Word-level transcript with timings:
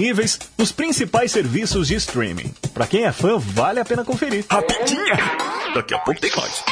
disponíveis 0.00 0.38
nos 0.56 0.72
principais 0.72 1.30
serviços 1.30 1.88
de 1.88 1.94
streaming. 1.94 2.52
Para 2.72 2.86
quem 2.86 3.04
é 3.04 3.12
fã, 3.12 3.38
vale 3.38 3.80
a 3.80 3.84
pena 3.84 4.04
conferir. 4.04 4.44
Rapidinha! 4.50 5.16
Daqui 5.74 5.94
a 5.94 5.98
pouco 5.98 6.20
tem 6.20 6.30
mais. 6.34 6.64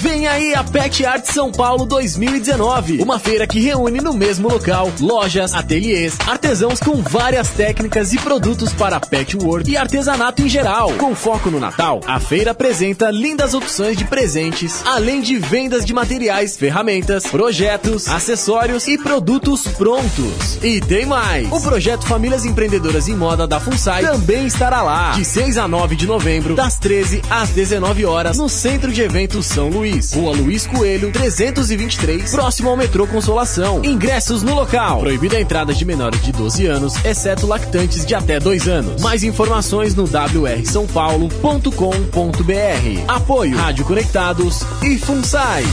Vem 0.00 0.28
aí 0.28 0.54
a 0.54 0.62
Pet 0.62 1.04
Art 1.04 1.24
São 1.24 1.50
Paulo 1.50 1.84
2019, 1.84 3.02
uma 3.02 3.18
feira 3.18 3.48
que 3.48 3.58
reúne 3.58 4.00
no 4.00 4.12
mesmo 4.12 4.48
local 4.48 4.92
lojas, 5.00 5.52
ateliês, 5.54 6.16
artesãos 6.24 6.78
com 6.78 7.02
várias 7.02 7.48
técnicas 7.48 8.12
e 8.12 8.18
produtos 8.18 8.72
para 8.72 9.00
pet 9.00 9.36
work 9.36 9.68
e 9.68 9.76
artesanato 9.76 10.40
em 10.40 10.48
geral. 10.48 10.92
Com 10.92 11.16
foco 11.16 11.50
no 11.50 11.58
Natal, 11.58 12.00
a 12.06 12.20
feira 12.20 12.52
apresenta 12.52 13.10
lindas 13.10 13.54
opções 13.54 13.96
de 13.96 14.04
presentes, 14.04 14.84
além 14.86 15.20
de 15.20 15.36
vendas 15.36 15.84
de 15.84 15.92
materiais, 15.92 16.56
ferramentas, 16.56 17.24
projetos, 17.24 18.06
acessórios 18.06 18.86
e 18.86 18.98
produtos 18.98 19.66
prontos. 19.66 20.62
E 20.62 20.80
tem 20.80 21.06
mais! 21.06 21.50
O 21.50 21.60
projeto 21.60 22.06
Famílias 22.06 22.44
Empreendedoras 22.44 23.08
em 23.08 23.16
Moda 23.16 23.48
da 23.48 23.58
FUNSAI 23.58 24.04
também 24.04 24.46
estará 24.46 24.80
lá, 24.80 25.10
de 25.10 25.24
6 25.24 25.58
a 25.58 25.66
9 25.66 25.96
de 25.96 26.06
novembro, 26.06 26.54
das 26.54 26.78
13 26.78 27.20
às 27.28 27.48
19 27.48 28.04
horas, 28.04 28.38
no 28.38 28.48
Centro 28.48 28.92
de 28.92 29.02
Eventos 29.02 29.44
São 29.46 29.68
Luís. 29.68 29.87
Rua 30.14 30.32
Luiz 30.32 30.66
Coelho, 30.66 31.10
323, 31.10 32.30
próximo 32.30 32.70
ao 32.70 32.76
metrô 32.76 33.06
Consolação. 33.06 33.82
Ingressos 33.84 34.42
no 34.42 34.54
local. 34.54 35.00
Proibida 35.00 35.36
a 35.36 35.40
entrada 35.40 35.72
de 35.72 35.84
menores 35.84 36.22
de 36.22 36.32
12 36.32 36.66
anos, 36.66 37.04
exceto 37.04 37.46
lactantes 37.46 38.04
de 38.04 38.14
até 38.14 38.38
2 38.38 38.68
anos. 38.68 39.02
Mais 39.02 39.24
informações 39.24 39.94
no 39.94 40.04
wrsãopaulo.com.br. 40.04 43.04
Apoio 43.08 43.56
Rádio 43.56 43.84
Conectados 43.84 44.62
e 44.82 44.98
FUNSAI. 44.98 45.64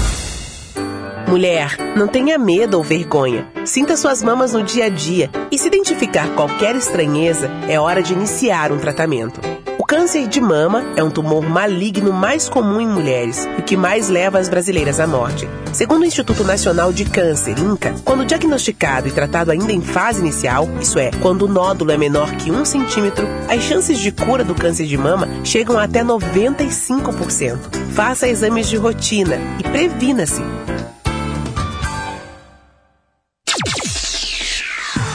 Mulher, 1.27 1.75
não 1.97 2.07
tenha 2.07 2.38
medo 2.38 2.77
ou 2.77 2.84
vergonha. 2.84 3.47
Sinta 3.65 3.97
suas 3.97 4.21
mamas 4.21 4.53
no 4.53 4.61
dia 4.61 4.85
a 4.85 4.89
dia 4.89 5.29
e 5.51 5.57
se 5.57 5.67
identificar 5.67 6.29
qualquer 6.35 6.75
estranheza, 6.75 7.49
é 7.67 7.79
hora 7.79 8.03
de 8.03 8.13
iniciar 8.13 8.71
um 8.71 8.77
tratamento. 8.77 9.41
O 9.79 9.84
câncer 9.84 10.27
de 10.27 10.40
mama 10.40 10.84
é 10.96 11.03
um 11.03 11.09
tumor 11.09 11.43
maligno 11.43 12.13
mais 12.13 12.48
comum 12.48 12.79
em 12.79 12.87
mulheres 12.87 13.48
e 13.57 13.62
que 13.63 13.76
mais 13.76 14.07
leva 14.07 14.40
as 14.40 14.48
brasileiras 14.48 14.99
à 14.99 15.07
morte. 15.07 15.49
Segundo 15.73 16.03
o 16.03 16.05
Instituto 16.05 16.43
Nacional 16.43 16.93
de 16.93 17.05
Câncer, 17.05 17.57
INCA, 17.59 17.96
quando 18.05 18.26
diagnosticado 18.26 19.07
e 19.07 19.12
tratado 19.12 19.51
ainda 19.51 19.71
em 19.71 19.81
fase 19.81 20.21
inicial, 20.21 20.70
isso 20.79 20.99
é, 20.99 21.12
quando 21.21 21.43
o 21.43 21.48
nódulo 21.48 21.91
é 21.91 21.98
menor 21.98 22.31
que 22.35 22.51
um 22.51 22.63
centímetro, 22.63 23.27
as 23.49 23.63
chances 23.63 23.99
de 23.99 24.12
cura 24.12 24.43
do 24.43 24.55
câncer 24.55 24.85
de 24.85 24.98
mama 24.98 25.27
chegam 25.43 25.77
até 25.77 26.03
95%. 26.03 27.57
Faça 27.91 28.27
exames 28.27 28.70
de 28.70 28.77
rotina 28.77 29.37
e 29.59 29.63
previna-se. 29.63 30.41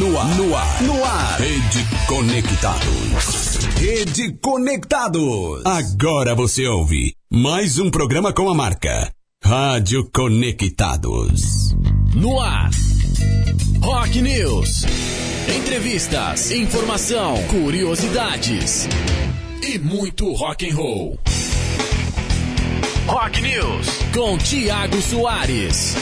No 0.00 0.18
ar, 0.18 0.34
no 0.34 0.56
ar, 0.56 0.82
no 0.82 1.04
ar. 1.04 1.38
Rede 1.38 1.86
Conectados. 2.06 3.58
Rede 3.76 4.32
Conectados. 4.40 5.66
Agora 5.66 6.34
você 6.34 6.66
ouve 6.66 7.14
mais 7.30 7.78
um 7.78 7.90
programa 7.90 8.32
com 8.32 8.48
a 8.48 8.54
marca 8.54 9.12
Rádio 9.44 10.08
Conectados. 10.10 11.76
No 12.14 12.40
ar. 12.40 12.70
Rock 13.82 14.22
News. 14.22 14.86
Entrevistas, 15.54 16.50
informação, 16.50 17.36
curiosidades 17.48 18.88
e 19.62 19.78
muito 19.78 20.32
rock 20.32 20.66
and 20.66 20.76
roll. 20.76 21.18
Rock 23.06 23.42
News 23.42 23.86
com 24.14 24.38
Tiago 24.38 25.02
Soares. 25.02 25.94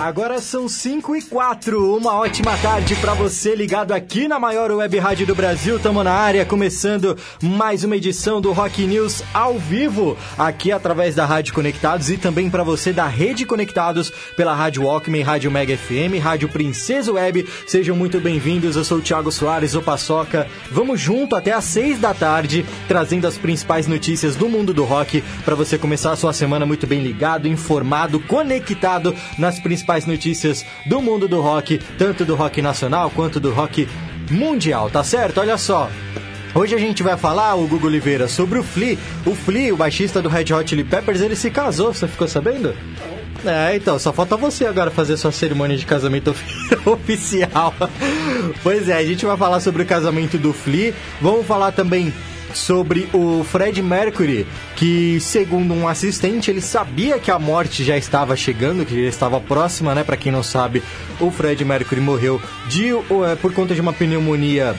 Agora 0.00 0.40
são 0.40 0.66
5 0.66 1.14
e 1.14 1.20
4. 1.20 1.94
Uma 1.94 2.14
ótima 2.14 2.56
tarde 2.56 2.96
para 2.96 3.12
você 3.12 3.54
ligado 3.54 3.92
aqui 3.92 4.26
na 4.26 4.38
maior 4.38 4.70
web 4.70 4.98
rádio 4.98 5.26
do 5.26 5.34
Brasil. 5.34 5.78
Tamo 5.78 6.02
na 6.02 6.10
área, 6.10 6.42
começando 6.42 7.18
mais 7.42 7.84
uma 7.84 7.98
edição 7.98 8.40
do 8.40 8.50
Rock 8.50 8.86
News 8.86 9.22
ao 9.34 9.58
vivo, 9.58 10.16
aqui 10.38 10.72
através 10.72 11.14
da 11.14 11.26
Rádio 11.26 11.52
Conectados 11.52 12.08
e 12.08 12.16
também 12.16 12.48
para 12.48 12.64
você 12.64 12.94
da 12.94 13.06
Rede 13.06 13.44
Conectados 13.44 14.10
pela 14.34 14.54
Rádio 14.54 14.84
Walkman, 14.84 15.22
Rádio 15.22 15.50
Mega 15.50 15.76
FM, 15.76 16.18
Rádio 16.18 16.48
Princesa 16.48 17.12
Web. 17.12 17.46
Sejam 17.66 17.94
muito 17.94 18.18
bem-vindos. 18.20 18.76
Eu 18.76 18.84
sou 18.84 18.98
o 18.98 19.02
Thiago 19.02 19.30
Soares, 19.30 19.74
o 19.74 19.82
Paçoca. 19.82 20.48
Vamos 20.70 20.98
junto 20.98 21.36
até 21.36 21.52
às 21.52 21.64
6 21.64 21.98
da 21.98 22.14
tarde, 22.14 22.64
trazendo 22.88 23.26
as 23.26 23.36
principais 23.36 23.86
notícias 23.86 24.34
do 24.34 24.48
mundo 24.48 24.72
do 24.72 24.84
rock 24.84 25.22
para 25.44 25.54
você 25.54 25.76
começar 25.76 26.12
a 26.12 26.16
sua 26.16 26.32
semana 26.32 26.64
muito 26.64 26.86
bem 26.86 27.02
ligado, 27.02 27.46
informado, 27.46 28.18
conectado 28.18 29.14
nas 29.36 29.60
principais 29.60 29.89
notícias 30.06 30.64
do 30.86 31.02
mundo 31.02 31.26
do 31.26 31.40
rock, 31.40 31.78
tanto 31.98 32.24
do 32.24 32.34
rock 32.34 32.62
nacional 32.62 33.10
quanto 33.10 33.40
do 33.40 33.52
rock 33.52 33.88
mundial, 34.30 34.88
tá 34.88 35.02
certo? 35.02 35.40
Olha 35.40 35.58
só. 35.58 35.90
Hoje 36.54 36.74
a 36.74 36.78
gente 36.78 37.02
vai 37.02 37.16
falar, 37.16 37.54
o 37.54 37.66
Google 37.66 37.88
Oliveira, 37.88 38.26
sobre 38.26 38.58
o 38.58 38.62
Flea. 38.62 38.98
O 39.24 39.34
Flea, 39.34 39.72
o 39.72 39.76
baixista 39.76 40.20
do 40.20 40.28
Red 40.28 40.52
Hot 40.52 40.68
Chili 40.68 40.82
Peppers, 40.82 41.20
ele 41.20 41.36
se 41.36 41.50
casou, 41.50 41.92
você 41.92 42.08
ficou 42.08 42.26
sabendo? 42.26 42.74
É, 43.44 43.74
então, 43.74 43.98
só 43.98 44.12
falta 44.12 44.36
você 44.36 44.66
agora 44.66 44.90
fazer 44.90 45.16
sua 45.16 45.32
cerimônia 45.32 45.76
de 45.76 45.86
casamento 45.86 46.34
oficial. 46.84 47.74
Pois 48.62 48.88
é, 48.88 48.96
a 48.96 49.04
gente 49.04 49.24
vai 49.24 49.36
falar 49.36 49.60
sobre 49.60 49.82
o 49.82 49.86
casamento 49.86 50.36
do 50.38 50.52
Flea. 50.52 50.92
Vamos 51.20 51.46
falar 51.46 51.72
também 51.72 52.12
sobre 52.54 53.08
o 53.12 53.44
Fred 53.44 53.80
Mercury, 53.82 54.46
que 54.76 55.18
segundo 55.20 55.74
um 55.74 55.88
assistente, 55.88 56.50
ele 56.50 56.60
sabia 56.60 57.18
que 57.18 57.30
a 57.30 57.38
morte 57.38 57.84
já 57.84 57.96
estava 57.96 58.36
chegando, 58.36 58.84
que 58.84 59.02
já 59.02 59.08
estava 59.08 59.40
próxima, 59.40 59.94
né? 59.94 60.04
Para 60.04 60.16
quem 60.16 60.32
não 60.32 60.42
sabe, 60.42 60.82
o 61.20 61.30
Fred 61.30 61.64
Mercury 61.64 62.00
morreu 62.00 62.40
de, 62.68 62.90
por 63.40 63.52
conta 63.52 63.74
de 63.74 63.80
uma 63.80 63.92
pneumonia 63.92 64.74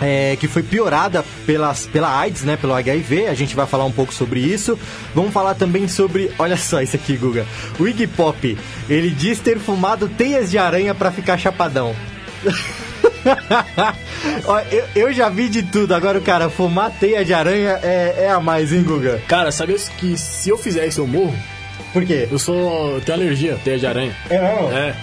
é, 0.00 0.36
que 0.36 0.48
foi 0.48 0.62
piorada 0.62 1.24
pelas, 1.46 1.86
pela 1.86 2.18
AIDS, 2.18 2.42
né, 2.42 2.56
pelo 2.56 2.74
HIV. 2.74 3.28
A 3.28 3.34
gente 3.34 3.54
vai 3.54 3.66
falar 3.66 3.84
um 3.84 3.92
pouco 3.92 4.12
sobre 4.12 4.40
isso. 4.40 4.78
Vamos 5.14 5.32
falar 5.32 5.54
também 5.54 5.88
sobre, 5.88 6.30
olha 6.38 6.56
só 6.56 6.80
isso 6.82 6.96
aqui, 6.96 7.16
Guga. 7.16 7.46
O 7.78 7.86
Iggy 7.86 8.06
Pop, 8.06 8.58
ele 8.88 9.10
diz 9.10 9.38
ter 9.38 9.58
fumado 9.58 10.08
teias 10.08 10.50
de 10.50 10.58
aranha 10.58 10.94
para 10.94 11.12
ficar 11.12 11.38
chapadão. 11.38 11.94
Ó, 14.46 14.60
eu, 14.70 14.84
eu, 14.94 15.12
já 15.12 15.28
vi 15.28 15.48
de 15.48 15.62
tudo, 15.62 15.94
agora 15.94 16.18
o 16.18 16.22
cara 16.22 16.48
fumar 16.48 16.90
teia 16.90 17.24
de 17.24 17.32
aranha 17.32 17.78
é, 17.82 18.24
é 18.24 18.30
a 18.30 18.40
mais, 18.40 18.72
hein, 18.72 18.82
Guga? 18.82 19.20
Cara, 19.26 19.50
sabe 19.50 19.74
que 19.98 20.16
se 20.16 20.48
eu 20.48 20.58
fizer 20.58 20.86
isso 20.86 21.00
eu 21.00 21.06
morro? 21.06 21.34
Por 21.92 22.04
quê? 22.04 22.28
Eu 22.30 22.38
sou. 22.38 23.00
tenho 23.02 23.18
alergia, 23.18 23.58
teia 23.62 23.78
de 23.78 23.86
aranha. 23.86 24.16
É, 24.28 24.38
não? 24.38 24.72
É. 24.72 24.94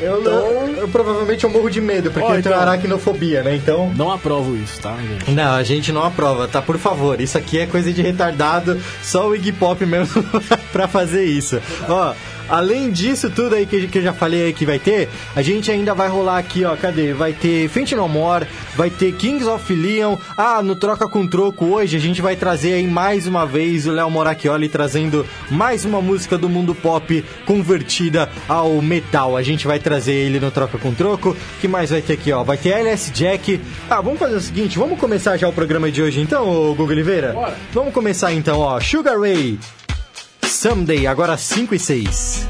Eu, 0.00 0.22
eu, 0.22 0.76
eu 0.80 0.88
provavelmente 0.88 1.44
eu 1.44 1.50
morro 1.50 1.70
de 1.70 1.80
medo, 1.80 2.10
porque 2.10 2.26
Ó, 2.26 2.34
eu 2.34 2.42
tenho 2.42 2.54
então. 2.54 2.68
aracnofobia, 2.68 3.42
né? 3.42 3.56
Então. 3.56 3.90
Não 3.96 4.12
aprovo 4.12 4.54
isso, 4.56 4.78
tá, 4.80 4.94
gente? 4.96 5.30
Não, 5.30 5.54
a 5.54 5.62
gente 5.62 5.90
não 5.90 6.04
aprova, 6.04 6.46
tá? 6.46 6.60
Por 6.60 6.78
favor, 6.78 7.18
isso 7.20 7.38
aqui 7.38 7.60
é 7.60 7.66
coisa 7.66 7.90
de 7.92 8.02
retardado, 8.02 8.78
só 9.02 9.28
o 9.28 9.34
Iggy 9.34 9.52
Pop 9.52 9.84
mesmo 9.86 10.22
pra 10.70 10.86
fazer 10.86 11.24
isso. 11.24 11.60
Ó, 11.88 12.12
além 12.48 12.90
disso 12.90 13.30
tudo 13.30 13.54
aí 13.54 13.66
que, 13.66 13.86
que 13.88 13.98
eu 13.98 14.02
já 14.02 14.12
falei 14.12 14.44
aí 14.44 14.52
que 14.52 14.66
vai 14.66 14.78
ter, 14.78 15.08
a 15.34 15.42
gente 15.42 15.70
ainda 15.70 15.94
vai 15.94 16.08
rolar 16.08 16.38
aqui, 16.38 16.64
ó, 16.64 16.76
cadê? 16.76 17.12
Vai 17.12 17.32
ter 17.32 17.68
Fate 17.68 17.94
No 17.94 18.08
More, 18.08 18.46
vai 18.74 18.90
ter 18.90 19.12
Kings 19.14 19.46
of 19.46 19.74
Leon, 19.74 20.16
ah, 20.36 20.62
no 20.62 20.76
Troca 20.76 21.08
com 21.08 21.26
Troco 21.26 21.66
hoje 21.66 21.96
a 21.96 22.00
gente 22.00 22.22
vai 22.22 22.36
trazer 22.36 22.74
aí 22.74 22.86
mais 22.86 23.26
uma 23.26 23.46
vez 23.46 23.86
o 23.86 23.92
Léo 23.92 24.10
Moracchioli 24.10 24.68
trazendo 24.68 25.26
mais 25.50 25.84
uma 25.84 26.00
música 26.00 26.36
do 26.38 26.48
mundo 26.48 26.74
pop 26.74 27.24
convertida 27.44 28.28
ao 28.48 28.80
metal. 28.82 29.36
A 29.36 29.42
gente 29.42 29.66
vai 29.66 29.78
trazer 29.78 30.12
ele 30.12 30.40
no 30.40 30.50
Troca 30.50 30.78
com 30.78 30.92
Troco. 30.94 31.36
que 31.60 31.68
mais 31.68 31.90
vai 31.90 32.02
ter 32.02 32.14
aqui, 32.14 32.32
ó? 32.32 32.42
Vai 32.42 32.56
ter 32.56 32.70
LS 32.70 33.10
Jack. 33.12 33.60
Ah, 33.88 34.00
vamos 34.00 34.18
fazer 34.18 34.36
o 34.36 34.40
seguinte, 34.40 34.78
vamos 34.78 34.98
começar 34.98 35.36
já 35.36 35.48
o 35.48 35.52
programa 35.52 35.90
de 35.90 36.02
hoje 36.02 36.20
então, 36.20 36.44
Gugu 36.74 36.92
Oliveira? 36.92 37.32
Bora. 37.32 37.56
Vamos 37.72 37.92
começar 37.92 38.32
então, 38.32 38.58
ó. 38.58 38.80
Sugar 38.80 39.18
Ray, 39.18 39.58
Someday, 40.68 41.06
agora 41.06 41.36
5 41.36 41.76
e 41.76 41.78
6. 41.78 42.48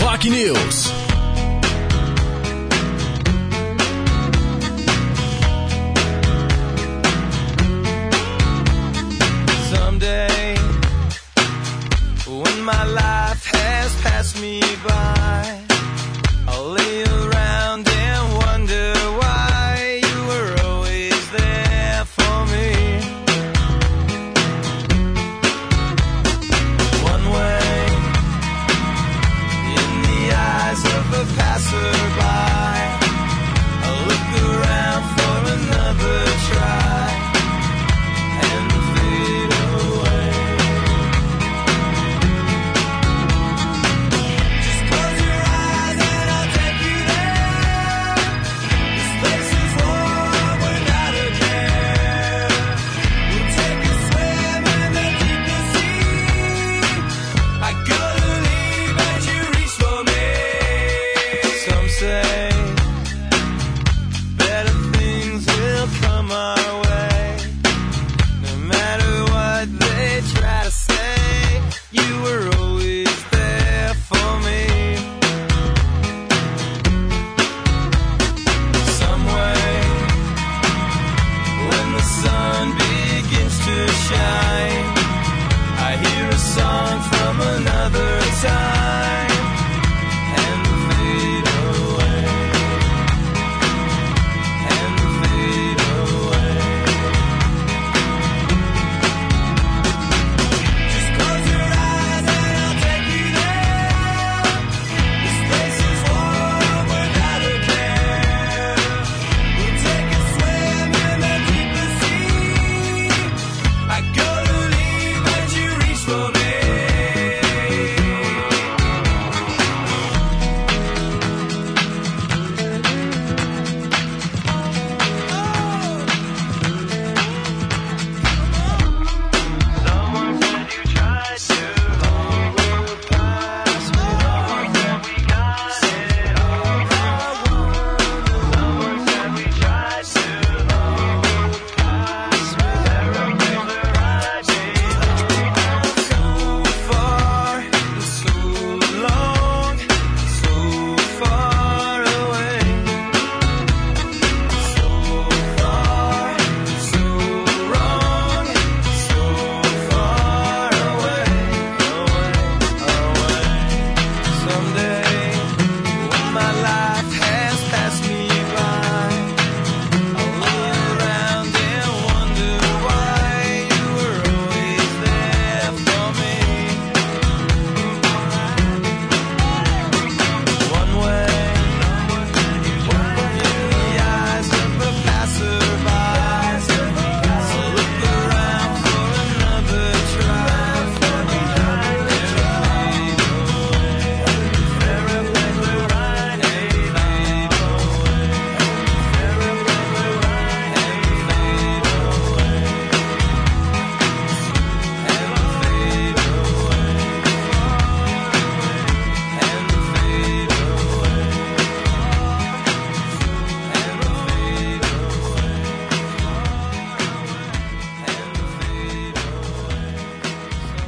Rock 0.00 0.30
News. 0.30 1.03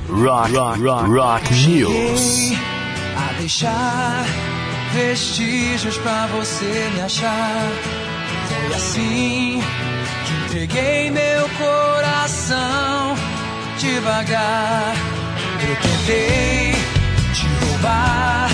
Rock, 0.09 0.53
rock, 0.53 0.81
rock, 0.81 1.09
rock 1.09 1.51
news. 1.67 2.53
a 3.17 3.33
deixar 3.41 4.25
vestígios 4.95 5.99
pra 5.99 6.29
você 6.29 6.91
me 6.95 7.01
achar. 7.01 7.69
Foi 8.49 8.77
assim 8.77 9.61
que 10.25 10.33
entreguei 10.45 11.11
meu 11.11 11.49
coração 11.59 13.17
devagar. 13.79 14.95
Eu 15.69 15.77
tentei 15.77 16.73
te 17.35 17.67
roubar 17.67 18.49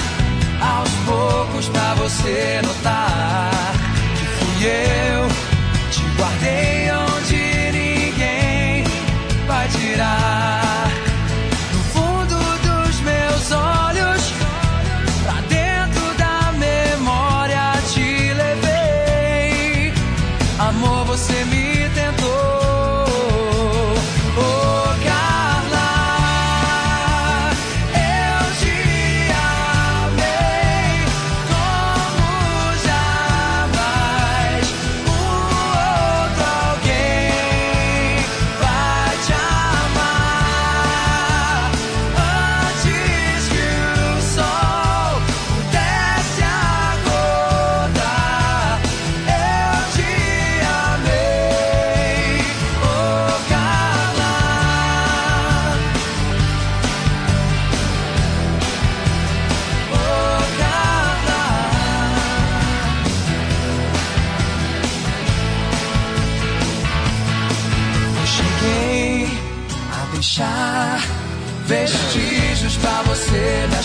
aos 0.62 0.90
poucos 1.04 1.68
pra 1.68 1.94
você 1.94 2.62
notar 2.64 3.50
que 4.18 4.24
fui 4.24 4.66
eu. 4.66 5.28
Te 5.90 6.02
guardei 6.16 6.90
onde 6.92 7.72
ninguém 7.72 8.84
vai 9.46 9.68
tirar. 9.68 10.51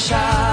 Você 0.08 0.47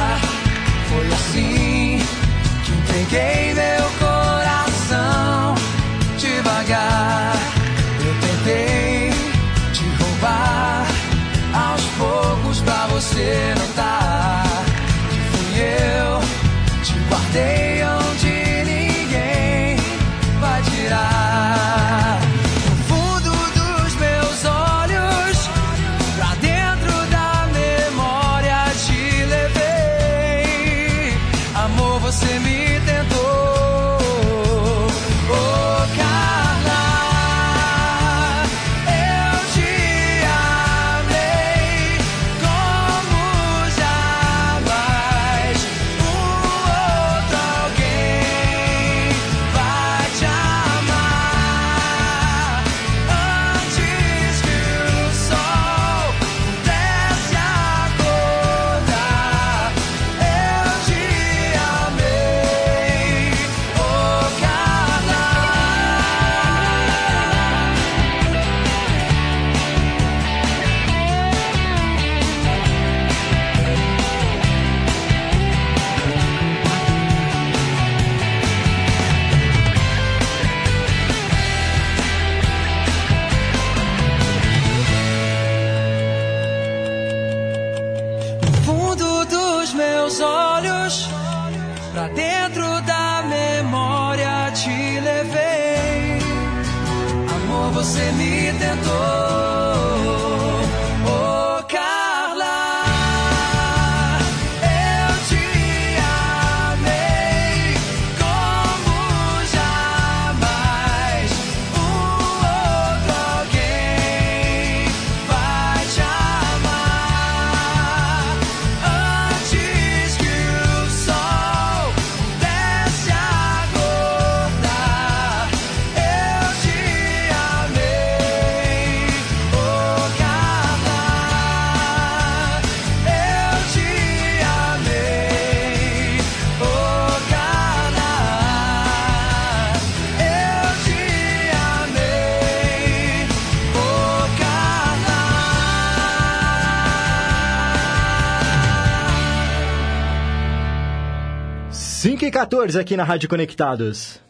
14 152.34 152.80
aqui 152.80 152.96
na 152.96 153.04
Rádio 153.04 153.28
Conectados. 153.28 154.20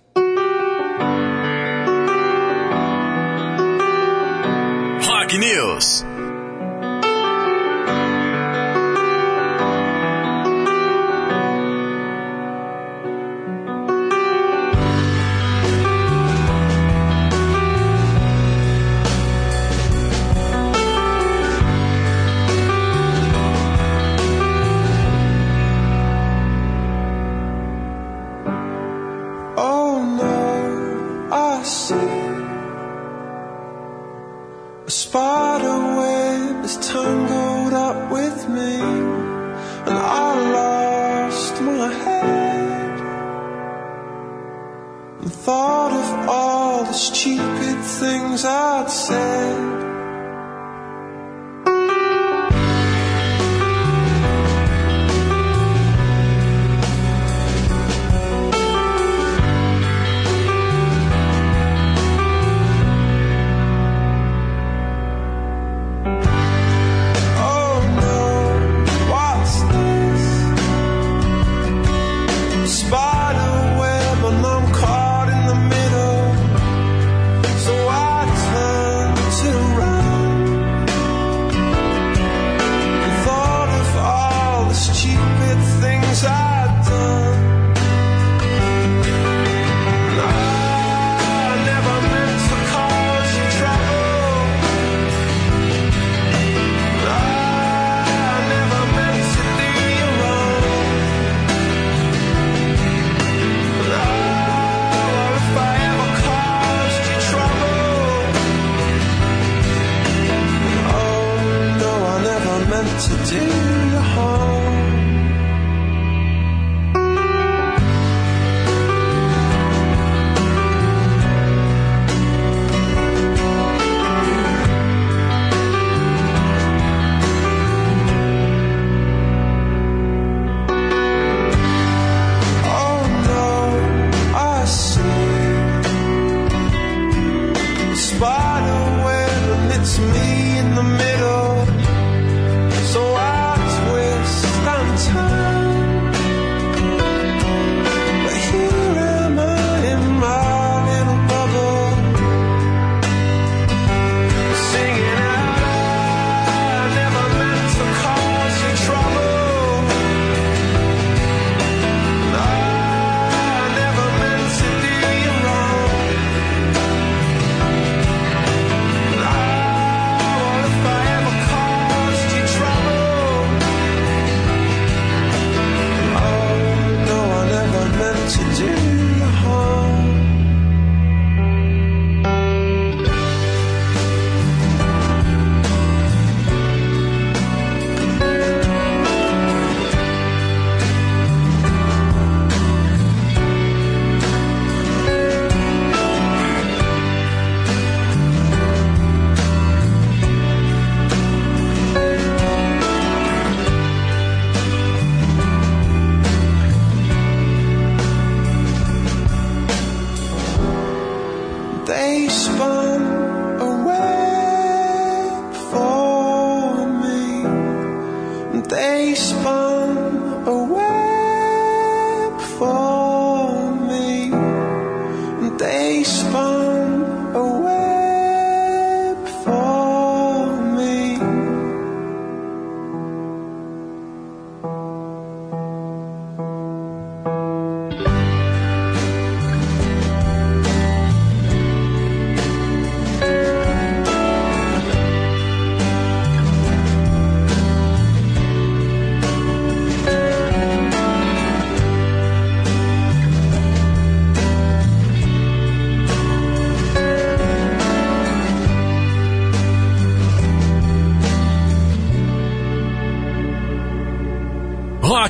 Rock 5.00 5.38
News. 5.38 6.13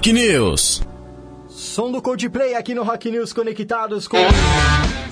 Rock 0.05 0.12
News. 0.12 0.83
Som 1.49 1.90
do 1.90 2.03
Coldplay 2.03 2.55
aqui 2.55 2.75
no 2.75 2.83
Rock 2.83 3.11
News 3.11 3.33
conectados 3.33 4.07
com 4.07 4.19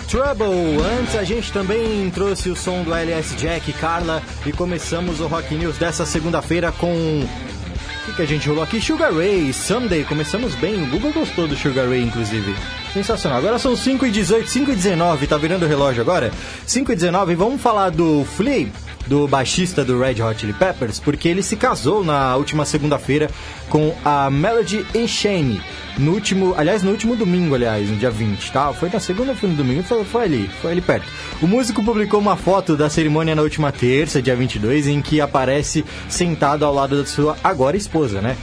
Trouble. 0.06 0.84
Antes 1.00 1.16
a 1.16 1.24
gente 1.24 1.50
também 1.50 2.10
trouxe 2.10 2.50
o 2.50 2.54
som 2.54 2.82
do 2.82 2.92
LS 2.92 3.34
Jack 3.36 3.72
Carla 3.72 4.22
e 4.44 4.52
começamos 4.52 5.20
o 5.20 5.26
Rock 5.26 5.54
News 5.54 5.78
dessa 5.78 6.04
segunda-feira 6.04 6.70
com 6.72 6.92
o 6.92 8.04
que, 8.04 8.16
que 8.16 8.20
a 8.20 8.26
gente 8.26 8.46
rolou 8.46 8.62
aqui? 8.62 8.82
Sugar 8.82 9.14
Ray, 9.14 9.50
Someday. 9.54 10.04
Começamos 10.04 10.54
bem, 10.56 10.82
o 10.82 10.90
Google 10.90 11.12
gostou 11.12 11.48
do 11.48 11.56
Sugar 11.56 11.88
Ray, 11.88 12.02
inclusive. 12.02 12.54
Sensacional. 12.92 13.38
Agora 13.38 13.58
são 13.58 13.74
5 13.74 14.04
e 14.04 14.10
18, 14.10 14.46
5 14.46 14.72
e 14.72 14.74
19, 14.74 15.26
tá 15.26 15.38
virando 15.38 15.64
o 15.64 15.68
relógio 15.68 16.02
agora? 16.02 16.30
5 16.66 16.92
e 16.92 16.94
19, 16.94 17.34
vamos 17.34 17.62
falar 17.62 17.88
do 17.88 18.26
Flea, 18.36 18.68
do 19.06 19.26
baixista 19.26 19.84
do 19.84 19.98
Red 19.98 20.22
Hot 20.22 20.40
Chili 20.40 20.52
Peppers, 20.52 21.00
porque 21.00 21.28
ele 21.28 21.42
se 21.42 21.56
casou 21.56 22.04
na 22.04 22.36
última 22.36 22.64
segunda-feira 22.64 23.30
com 23.68 23.94
a 24.04 24.30
Melody 24.30 24.86
Enchane. 24.94 25.60
No 25.98 26.12
último, 26.12 26.54
aliás, 26.56 26.82
no 26.82 26.90
último 26.90 27.14
domingo, 27.16 27.54
aliás, 27.54 27.90
no 27.90 27.96
dia 27.96 28.10
20, 28.10 28.50
tá? 28.52 28.72
Foi 28.72 28.88
na 28.90 28.98
segunda 28.98 29.34
foi 29.34 29.50
no 29.50 29.56
domingo? 29.56 29.82
Foi, 29.82 30.04
foi 30.04 30.24
ali, 30.24 30.50
foi 30.60 30.72
ali 30.72 30.80
perto. 30.80 31.06
O 31.40 31.46
músico 31.46 31.84
publicou 31.84 32.18
uma 32.18 32.36
foto 32.36 32.76
da 32.76 32.88
cerimônia 32.88 33.34
na 33.34 33.42
última 33.42 33.70
terça, 33.70 34.22
dia 34.22 34.34
22, 34.34 34.86
em 34.86 35.02
que 35.02 35.20
aparece 35.20 35.84
sentado 36.08 36.64
ao 36.64 36.72
lado 36.72 36.96
da 36.96 37.06
sua 37.06 37.36
agora 37.44 37.76
esposa, 37.76 38.20
né? 38.20 38.36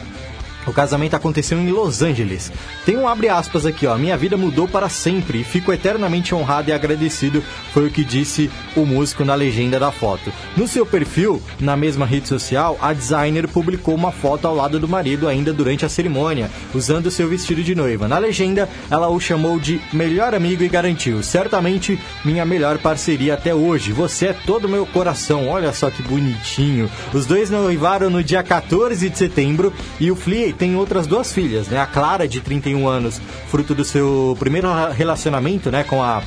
O 0.67 0.73
casamento 0.73 1.15
aconteceu 1.15 1.57
em 1.57 1.71
Los 1.71 2.01
Angeles. 2.01 2.51
Tem 2.85 2.97
um 2.97 3.07
abre 3.07 3.29
aspas 3.29 3.65
aqui, 3.65 3.87
ó. 3.87 3.97
Minha 3.97 4.17
vida 4.17 4.37
mudou 4.37 4.67
para 4.67 4.89
sempre 4.89 5.41
e 5.41 5.43
fico 5.43 5.73
eternamente 5.73 6.35
honrado 6.35 6.69
e 6.69 6.73
agradecido, 6.73 7.43
foi 7.73 7.87
o 7.87 7.91
que 7.91 8.03
disse 8.03 8.51
o 8.75 8.85
músico 8.85 9.23
na 9.25 9.35
legenda 9.35 9.79
da 9.79 9.91
foto. 9.91 10.31
No 10.55 10.67
seu 10.67 10.85
perfil, 10.85 11.41
na 11.59 11.75
mesma 11.75 12.05
rede 12.05 12.27
social, 12.27 12.77
a 12.81 12.93
designer 12.93 13.47
publicou 13.47 13.95
uma 13.95 14.11
foto 14.11 14.47
ao 14.47 14.55
lado 14.55 14.79
do 14.79 14.87
marido 14.87 15.27
ainda 15.27 15.53
durante 15.53 15.85
a 15.85 15.89
cerimônia, 15.89 16.49
usando 16.73 17.09
seu 17.09 17.27
vestido 17.27 17.63
de 17.63 17.73
noiva. 17.73 18.07
Na 18.07 18.17
legenda, 18.17 18.69
ela 18.89 19.07
o 19.09 19.19
chamou 19.19 19.59
de 19.59 19.81
melhor 19.93 20.35
amigo 20.35 20.63
e 20.63 20.69
garantiu: 20.69 21.23
certamente 21.23 21.99
minha 22.23 22.45
melhor 22.45 22.77
parceria 22.77 23.33
até 23.33 23.53
hoje. 23.53 23.91
Você 23.91 24.27
é 24.27 24.33
todo 24.33 24.69
meu 24.69 24.85
coração. 24.85 25.47
Olha 25.47 25.73
só 25.73 25.89
que 25.89 26.03
bonitinho. 26.03 26.89
Os 27.13 27.25
dois 27.25 27.49
noivaram 27.49 28.09
no 28.09 28.23
dia 28.23 28.43
14 28.43 29.09
de 29.09 29.17
setembro 29.17 29.73
e 29.99 30.11
o 30.11 30.15
Flea 30.15 30.49
tem 30.59 30.75
outras 30.75 31.07
duas 31.07 31.33
filhas, 31.33 31.69
né? 31.69 31.79
A 31.79 31.87
Clara, 31.87 32.27
de 32.27 32.41
31 32.41 32.87
anos, 32.87 33.19
fruto 33.47 33.73
do 33.73 33.85
seu 33.85 34.35
primeiro 34.37 34.67
relacionamento, 34.91 35.71
né, 35.71 35.83
com 35.83 36.03
a 36.03 36.21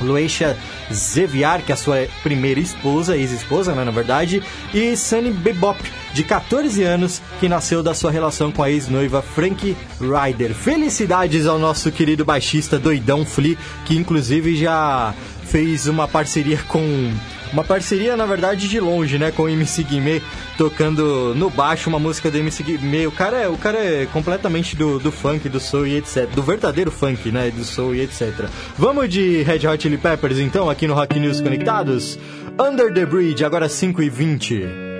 Lueisha 0.00 0.56
Zeviar, 0.92 1.62
que 1.62 1.72
é 1.72 1.74
a 1.74 1.78
sua 1.78 2.06
primeira 2.22 2.60
esposa, 2.60 3.16
ex-esposa, 3.16 3.74
né, 3.74 3.84
na 3.84 3.90
verdade, 3.90 4.42
e 4.72 4.96
Sunny 4.96 5.30
Bebop, 5.30 5.78
de 6.12 6.22
14 6.22 6.82
anos, 6.82 7.20
que 7.40 7.48
nasceu 7.48 7.82
da 7.82 7.94
sua 7.94 8.10
relação 8.10 8.52
com 8.52 8.62
a 8.62 8.70
ex-noiva 8.70 9.22
Frank 9.22 9.76
Ryder. 10.00 10.54
Felicidades 10.54 11.46
ao 11.46 11.58
nosso 11.58 11.90
querido 11.90 12.24
baixista 12.24 12.78
doidão 12.78 13.24
Flea, 13.24 13.56
que 13.84 13.96
inclusive 13.96 14.56
já 14.56 15.12
fez 15.44 15.86
uma 15.86 16.06
parceria 16.06 16.58
com 16.68 17.12
uma 17.52 17.64
parceria, 17.64 18.16
na 18.16 18.26
verdade, 18.26 18.68
de 18.68 18.80
longe, 18.80 19.18
né? 19.18 19.30
Com 19.30 19.44
o 19.44 19.48
MC 19.48 19.82
Guimê 19.82 20.22
tocando 20.56 21.34
no 21.34 21.50
baixo 21.50 21.88
uma 21.88 21.98
música 21.98 22.30
do 22.30 22.38
MC 22.38 22.62
Guimê. 22.62 23.06
O 23.06 23.12
cara 23.12 23.38
é, 23.38 23.48
o 23.48 23.56
cara 23.56 23.78
é 23.78 24.06
completamente 24.12 24.76
do, 24.76 24.98
do 24.98 25.10
funk, 25.10 25.48
do 25.48 25.60
soul 25.60 25.86
e 25.86 25.96
etc. 25.96 26.28
Do 26.34 26.42
verdadeiro 26.42 26.90
funk, 26.90 27.30
né? 27.30 27.50
Do 27.50 27.64
soul 27.64 27.94
e 27.94 28.00
etc. 28.00 28.48
Vamos 28.78 29.08
de 29.08 29.42
Red 29.42 29.66
Hot 29.66 29.82
Chili 29.82 29.98
Peppers, 29.98 30.38
então, 30.38 30.70
aqui 30.70 30.86
no 30.86 30.94
Rock 30.94 31.18
News 31.18 31.40
Conectados? 31.40 32.18
Under 32.58 32.92
the 32.92 33.04
Bridge, 33.04 33.44
agora 33.44 33.68
5 33.68 34.02
e 34.02 34.08
20 34.08 34.93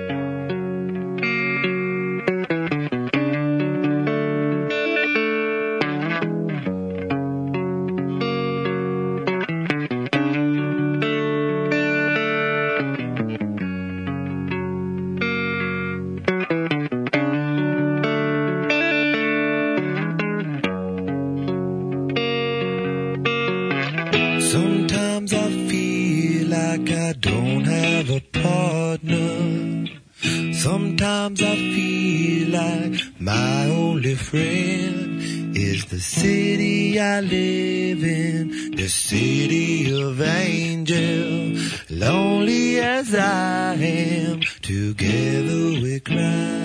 together 44.75 45.79
we 45.81 45.99
cry. 46.01 46.64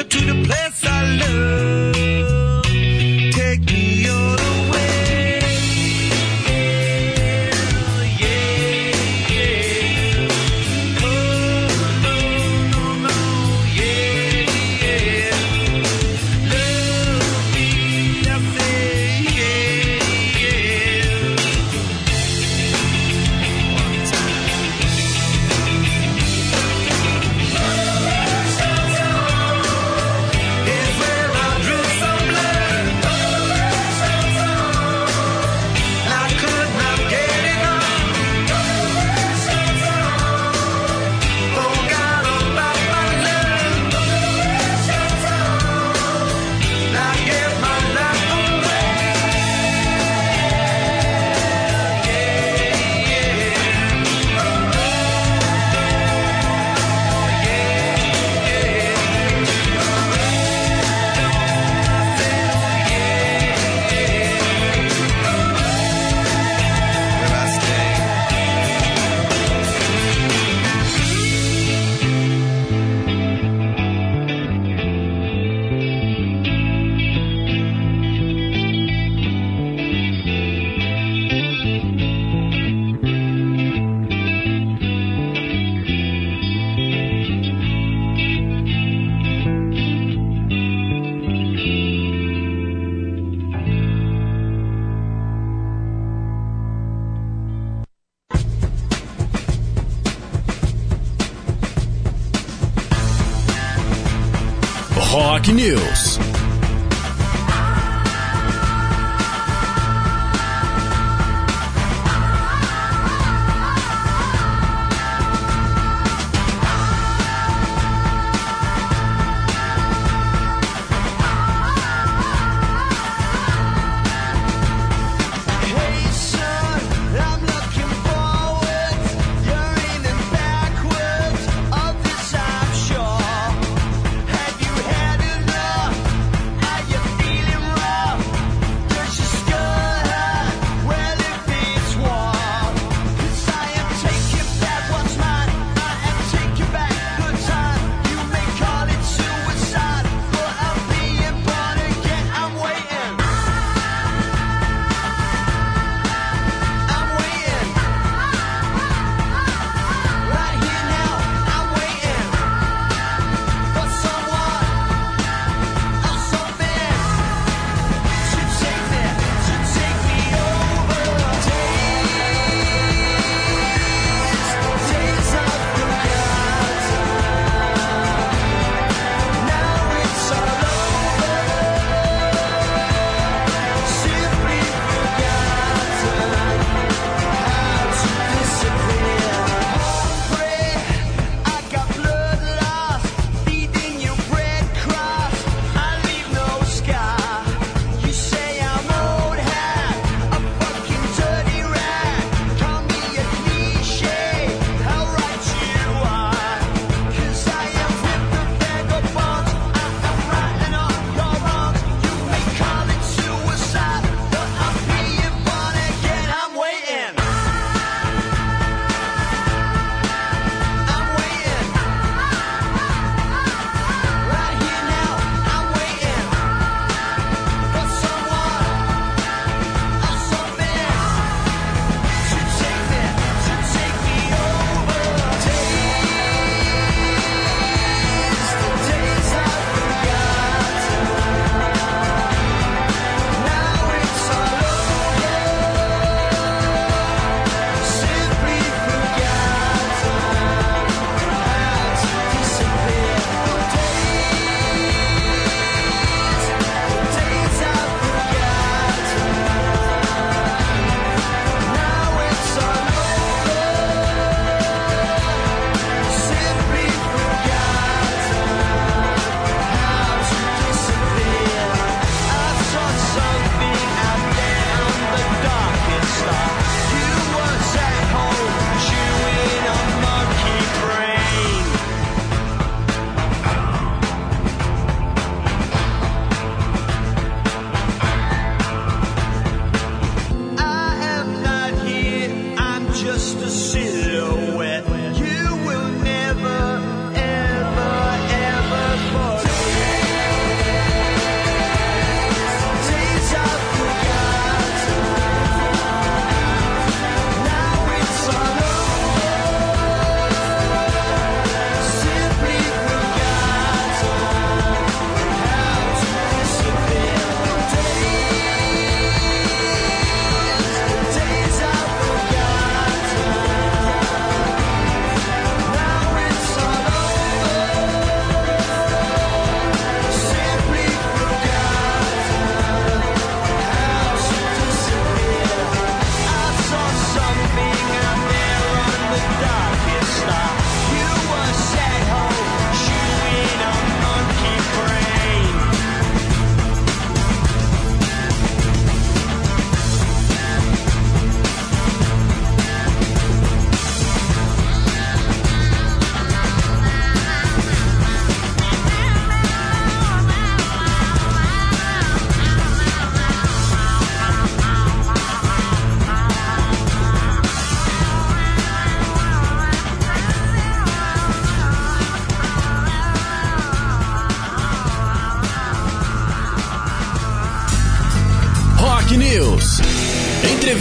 Me 0.00 0.08
to 0.08 0.32
the 0.32 0.44
place 0.46 0.79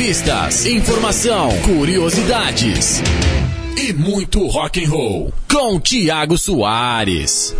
Entrevistas, 0.10 0.66
informação, 0.66 1.50
curiosidades 1.62 3.00
e 3.78 3.94
muito 3.94 4.44
rock 4.48 4.84
and 4.84 4.90
roll 4.90 5.32
com 5.48 5.80
Tiago 5.80 6.36
Soares. 6.36 7.56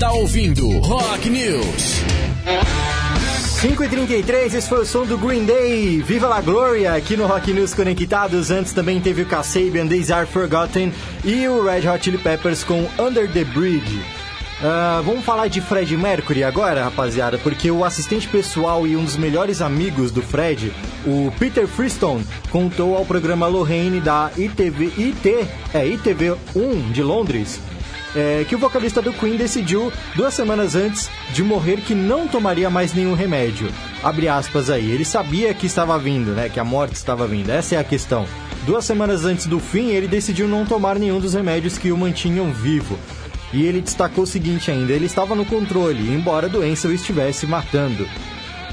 Está 0.00 0.12
ouvindo 0.12 0.66
Rock 0.78 1.28
News. 1.28 2.00
5h33, 3.60 4.54
esse 4.54 4.66
foi 4.66 4.80
o 4.80 4.86
som 4.86 5.04
do 5.04 5.18
Green 5.18 5.44
Day, 5.44 6.00
Viva 6.00 6.26
la 6.26 6.40
Gloria, 6.40 6.94
aqui 6.94 7.18
no 7.18 7.26
Rock 7.26 7.52
News 7.52 7.74
Conectados. 7.74 8.50
Antes 8.50 8.72
também 8.72 8.98
teve 8.98 9.20
o 9.20 9.26
Kasabian, 9.26 9.84
Days 9.84 10.10
Are 10.10 10.26
Forgotten 10.26 10.90
e 11.22 11.46
o 11.46 11.62
Red 11.62 11.86
Hot 11.86 12.02
Chili 12.02 12.16
Peppers 12.16 12.64
com 12.64 12.88
Under 12.98 13.30
the 13.30 13.44
Bridge. 13.44 14.02
Ah, 14.62 15.02
vamos 15.04 15.22
falar 15.22 15.48
de 15.48 15.60
Fred 15.60 15.94
Mercury 15.98 16.44
agora, 16.44 16.84
rapaziada, 16.84 17.36
porque 17.36 17.70
o 17.70 17.84
assistente 17.84 18.26
pessoal 18.26 18.86
e 18.86 18.96
um 18.96 19.04
dos 19.04 19.18
melhores 19.18 19.60
amigos 19.60 20.10
do 20.10 20.22
Fred, 20.22 20.72
o 21.06 21.30
Peter 21.38 21.66
Freestone, 21.66 22.24
contou 22.48 22.96
ao 22.96 23.04
programa 23.04 23.46
Lorraine 23.46 24.00
da 24.00 24.30
ITV, 24.34 24.92
IT, 24.96 25.46
é, 25.74 25.86
ITV1 25.86 26.90
de 26.90 27.02
Londres 27.02 27.60
é, 28.14 28.44
que 28.48 28.54
o 28.54 28.58
vocalista 28.58 29.00
do 29.00 29.12
Queen 29.12 29.36
decidiu 29.36 29.92
duas 30.14 30.34
semanas 30.34 30.74
antes 30.74 31.10
de 31.32 31.42
morrer 31.42 31.80
que 31.80 31.94
não 31.94 32.26
tomaria 32.26 32.68
mais 32.68 32.92
nenhum 32.92 33.14
remédio. 33.14 33.70
Abre 34.02 34.28
aspas 34.28 34.70
aí. 34.70 34.90
Ele 34.90 35.04
sabia 35.04 35.54
que 35.54 35.66
estava 35.66 35.98
vindo, 35.98 36.32
né? 36.32 36.48
Que 36.48 36.60
a 36.60 36.64
morte 36.64 36.94
estava 36.94 37.26
vindo. 37.26 37.50
Essa 37.50 37.76
é 37.76 37.78
a 37.78 37.84
questão. 37.84 38.26
Duas 38.66 38.84
semanas 38.84 39.24
antes 39.24 39.46
do 39.46 39.58
fim, 39.58 39.90
ele 39.90 40.08
decidiu 40.08 40.46
não 40.46 40.66
tomar 40.66 40.98
nenhum 40.98 41.20
dos 41.20 41.34
remédios 41.34 41.78
que 41.78 41.92
o 41.92 41.96
mantinham 41.96 42.52
vivo. 42.52 42.98
E 43.52 43.64
ele 43.64 43.80
destacou 43.80 44.24
o 44.24 44.26
seguinte 44.26 44.70
ainda: 44.70 44.92
ele 44.92 45.06
estava 45.06 45.34
no 45.34 45.44
controle, 45.44 46.12
embora 46.12 46.46
a 46.46 46.50
doença 46.50 46.88
o 46.88 46.92
estivesse 46.92 47.46
matando. 47.46 48.06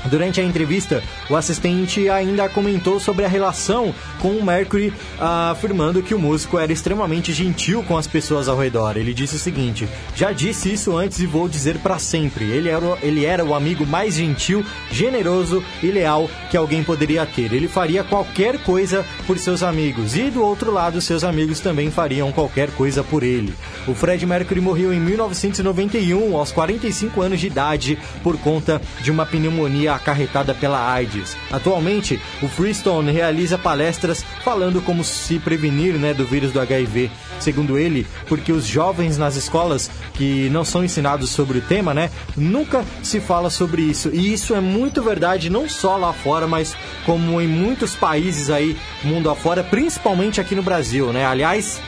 Durante 0.05 0.39
a 0.39 0.43
entrevista, 0.43 1.03
o 1.29 1.35
assistente 1.35 2.09
ainda 2.09 2.47
comentou 2.47 2.99
sobre 2.99 3.25
a 3.25 3.27
relação 3.27 3.93
com 4.19 4.29
o 4.31 4.43
Mercury, 4.45 4.93
afirmando 5.19 6.01
que 6.01 6.13
o 6.13 6.19
músico 6.19 6.57
era 6.57 6.71
extremamente 6.71 7.33
gentil 7.33 7.83
com 7.83 7.97
as 7.97 8.07
pessoas 8.07 8.47
ao 8.47 8.57
redor. 8.57 8.95
Ele 8.97 9.13
disse 9.13 9.35
o 9.35 9.39
seguinte: 9.39 9.87
Já 10.15 10.31
disse 10.31 10.71
isso 10.71 10.95
antes 10.95 11.19
e 11.19 11.25
vou 11.25 11.47
dizer 11.49 11.77
para 11.79 11.99
sempre. 11.99 12.45
Ele 12.45 12.69
era, 12.69 12.83
o- 12.85 12.97
ele 13.01 13.25
era 13.25 13.43
o 13.43 13.53
amigo 13.53 13.85
mais 13.85 14.15
gentil, 14.15 14.63
generoso 14.91 15.63
e 15.83 15.87
leal 15.87 16.29
que 16.49 16.57
alguém 16.57 16.83
poderia 16.83 17.25
ter. 17.25 17.51
Ele 17.53 17.67
faria 17.67 18.03
qualquer 18.03 18.59
coisa 18.59 19.05
por 19.25 19.37
seus 19.37 19.61
amigos 19.63 20.15
e 20.15 20.29
do 20.29 20.41
outro 20.43 20.71
lado, 20.71 21.01
seus 21.01 21.23
amigos 21.23 21.59
também 21.59 21.91
fariam 21.91 22.31
qualquer 22.31 22.69
coisa 22.71 23.03
por 23.03 23.23
ele. 23.23 23.53
O 23.87 23.93
Fred 23.93 24.25
Mercury 24.25 24.61
morreu 24.61 24.93
em 24.93 24.99
1991, 24.99 26.37
aos 26.37 26.51
45 26.51 27.21
anos 27.21 27.39
de 27.39 27.47
idade, 27.47 27.97
por 28.23 28.37
conta 28.37 28.81
de 29.01 29.11
uma 29.11 29.25
pneumonia 29.25 29.86
acarretada 29.95 30.53
pela 30.53 30.91
AIDS. 30.91 31.35
Atualmente, 31.51 32.19
o 32.41 32.47
Freestone 32.47 33.11
realiza 33.11 33.57
palestras 33.57 34.23
falando 34.43 34.81
como 34.81 35.03
se 35.03 35.39
prevenir 35.39 35.93
né, 35.95 36.13
do 36.13 36.25
vírus 36.25 36.51
do 36.51 36.59
HIV. 36.59 37.09
Segundo 37.39 37.77
ele, 37.77 38.07
porque 38.27 38.51
os 38.51 38.65
jovens 38.65 39.17
nas 39.17 39.35
escolas 39.35 39.89
que 40.13 40.49
não 40.49 40.65
são 40.65 40.83
ensinados 40.83 41.29
sobre 41.29 41.59
o 41.59 41.61
tema, 41.61 41.93
né, 41.93 42.09
nunca 42.35 42.83
se 43.03 43.19
fala 43.19 43.49
sobre 43.49 43.81
isso. 43.81 44.09
E 44.13 44.33
isso 44.33 44.55
é 44.55 44.59
muito 44.59 45.01
verdade, 45.01 45.49
não 45.49 45.69
só 45.69 45.97
lá 45.97 46.13
fora, 46.13 46.47
mas 46.47 46.75
como 47.05 47.39
em 47.39 47.47
muitos 47.47 47.95
países 47.95 48.49
aí, 48.49 48.77
mundo 49.03 49.29
afora, 49.29 49.63
principalmente 49.63 50.41
aqui 50.41 50.55
no 50.55 50.63
Brasil, 50.63 51.13
né? 51.13 51.25
Aliás, 51.25 51.79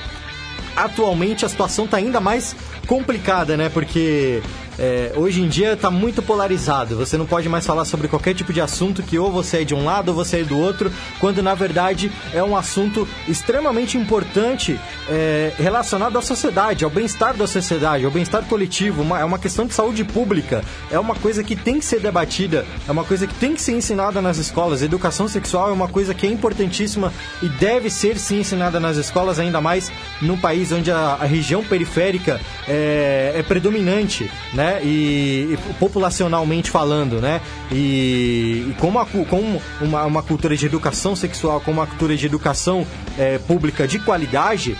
atualmente 0.75 1.45
a 1.45 1.49
situação 1.49 1.85
está 1.85 1.97
ainda 1.97 2.19
mais 2.19 2.55
complicada, 2.87 3.57
né? 3.57 3.69
Porque 3.69 4.41
é, 4.79 5.11
hoje 5.15 5.41
em 5.41 5.47
dia 5.49 5.73
está 5.73 5.91
muito 5.91 6.21
polarizado. 6.21 6.95
Você 6.95 7.17
não 7.17 7.25
pode 7.25 7.49
mais 7.49 7.65
falar 7.65 7.85
sobre 7.85 8.07
qualquer 8.07 8.33
tipo 8.33 8.53
de 8.53 8.61
assunto 8.61 9.03
que 9.03 9.19
ou 9.19 9.31
você 9.31 9.61
é 9.61 9.63
de 9.63 9.75
um 9.75 9.83
lado 9.83 10.09
ou 10.09 10.15
você 10.15 10.39
é 10.39 10.43
do 10.43 10.57
outro, 10.57 10.91
quando 11.19 11.43
na 11.43 11.53
verdade 11.53 12.11
é 12.33 12.41
um 12.41 12.55
assunto 12.55 13.07
extremamente 13.27 13.97
importante 13.97 14.79
é, 15.09 15.51
relacionado 15.57 16.17
à 16.17 16.21
sociedade, 16.21 16.83
ao 16.83 16.89
bem-estar 16.89 17.35
da 17.35 17.45
sociedade, 17.47 18.05
ao 18.05 18.11
bem-estar 18.11 18.43
coletivo. 18.45 19.01
Uma- 19.01 19.19
é 19.19 19.25
uma 19.25 19.37
questão 19.39 19.65
de 19.65 19.73
saúde 19.73 20.03
pública. 20.03 20.63
É 20.89 20.97
uma 20.97 21.15
coisa 21.15 21.43
que 21.43 21.55
tem 21.55 21.79
que 21.79 21.85
ser 21.85 21.99
debatida, 21.99 22.65
é 22.87 22.91
uma 22.91 23.03
coisa 23.03 23.27
que 23.27 23.33
tem 23.35 23.53
que 23.53 23.61
ser 23.61 23.73
ensinada 23.73 24.21
nas 24.21 24.37
escolas. 24.37 24.81
Educação 24.81 25.27
sexual 25.27 25.69
é 25.69 25.73
uma 25.73 25.87
coisa 25.87 26.13
que 26.13 26.25
é 26.25 26.29
importantíssima 26.29 27.11
e 27.43 27.49
deve 27.49 27.89
ser 27.89 28.17
sim 28.17 28.39
ensinada 28.39 28.79
nas 28.79 28.95
escolas, 28.97 29.39
ainda 29.39 29.59
mais 29.59 29.91
num 30.21 30.37
país 30.37 30.71
onde 30.71 30.91
a, 30.91 31.17
a 31.19 31.25
região 31.25 31.63
periférica 31.63 32.39
é, 32.67 33.33
é 33.35 33.43
predominante, 33.43 34.29
né? 34.53 34.68
E, 34.83 35.53
e 35.53 35.57
populacionalmente 35.79 36.69
falando, 36.69 37.19
né? 37.19 37.41
E, 37.71 38.67
e 38.69 38.75
como, 38.79 38.99
a 38.99 39.05
como 39.05 39.61
uma, 39.81 40.05
uma 40.05 40.23
cultura 40.23 40.55
de 40.55 40.65
educação 40.65 41.15
sexual, 41.15 41.59
como 41.61 41.79
uma 41.79 41.87
cultura 41.87 42.15
de 42.15 42.25
educação 42.25 42.85
é, 43.17 43.37
pública 43.39 43.87
de 43.87 43.99
qualidade, 43.99 44.77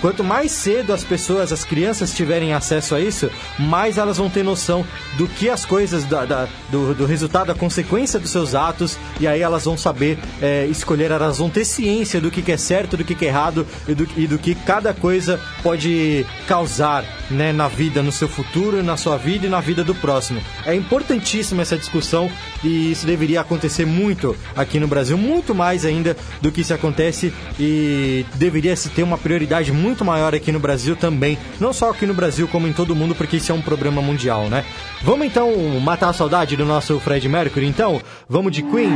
Quanto 0.00 0.22
mais 0.22 0.52
cedo 0.52 0.92
as 0.92 1.02
pessoas, 1.02 1.52
as 1.52 1.64
crianças 1.64 2.14
tiverem 2.14 2.52
acesso 2.52 2.94
a 2.94 3.00
isso, 3.00 3.28
mais 3.58 3.98
elas 3.98 4.16
vão 4.18 4.30
ter 4.30 4.44
noção 4.44 4.86
do 5.16 5.26
que 5.26 5.48
as 5.48 5.64
coisas, 5.64 6.04
da, 6.04 6.24
da- 6.24 6.46
do, 6.70 6.94
do 6.94 7.04
resultado, 7.06 7.48
da 7.48 7.54
consequência 7.54 8.20
dos 8.20 8.30
seus 8.30 8.54
atos, 8.54 8.96
e 9.18 9.26
aí 9.26 9.40
elas 9.40 9.64
vão 9.64 9.76
saber 9.76 10.16
é, 10.40 10.66
escolher, 10.66 11.10
elas 11.10 11.38
vão 11.38 11.50
ter 11.50 11.64
ciência 11.64 12.20
do 12.20 12.30
que, 12.30 12.42
que 12.42 12.52
é 12.52 12.56
certo, 12.56 12.96
do 12.96 13.02
que, 13.02 13.14
que 13.14 13.24
é 13.24 13.28
errado 13.28 13.66
e 13.88 13.94
do, 13.94 14.08
e 14.16 14.26
do 14.28 14.38
que 14.38 14.54
cada 14.54 14.94
coisa 14.94 15.40
pode 15.62 16.24
causar 16.46 17.04
né, 17.30 17.52
na 17.52 17.68
vida, 17.68 18.02
no 18.02 18.12
seu 18.12 18.28
futuro, 18.28 18.82
na 18.82 18.96
sua 18.96 19.16
vida 19.16 19.46
e 19.46 19.50
na 19.50 19.60
vida 19.60 19.84
do 19.84 19.94
próximo. 19.94 20.40
É 20.64 20.74
importantíssima 20.74 21.62
essa 21.62 21.76
discussão 21.76 22.30
e 22.62 22.92
isso 22.92 23.06
deveria 23.06 23.40
acontecer 23.40 23.84
muito 23.84 24.36
aqui 24.56 24.78
no 24.78 24.86
Brasil, 24.86 25.16
muito 25.16 25.54
mais 25.54 25.84
ainda 25.84 26.16
do 26.40 26.50
que 26.50 26.60
isso 26.60 26.74
acontece 26.74 27.32
e 27.58 28.24
deveria 28.34 28.74
se 28.76 28.88
ter 28.88 29.02
uma 29.02 29.18
prioridade 29.18 29.72
muito 29.72 30.04
maior 30.04 30.34
aqui 30.34 30.52
no 30.52 30.60
Brasil 30.60 30.96
também, 30.96 31.38
não 31.60 31.72
só 31.72 31.90
aqui 31.90 32.06
no 32.06 32.14
Brasil 32.14 32.48
como 32.48 32.66
em 32.66 32.72
todo 32.72 32.94
mundo, 32.94 33.14
porque 33.14 33.36
isso 33.36 33.52
é 33.52 33.54
um 33.54 33.62
problema 33.62 34.00
mundial, 34.00 34.48
né? 34.48 34.64
Vamos 35.02 35.26
então 35.26 35.52
matar 35.80 36.10
a 36.10 36.12
saudade 36.12 36.56
do 36.56 36.64
nosso 36.64 36.98
Fred 37.00 37.28
Mercury, 37.28 37.66
então? 37.66 38.00
Vamos 38.28 38.52
de 38.52 38.62
Queen? 38.62 38.92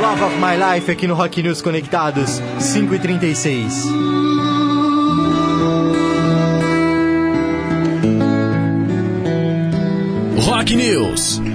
Love 0.00 0.22
of 0.22 0.36
My 0.36 0.56
Life 0.56 0.90
aqui 0.90 1.06
no 1.06 1.14
Rock 1.14 1.42
News 1.42 1.60
Conectados, 1.60 2.40
5 2.58 4.21
News. 10.74 11.51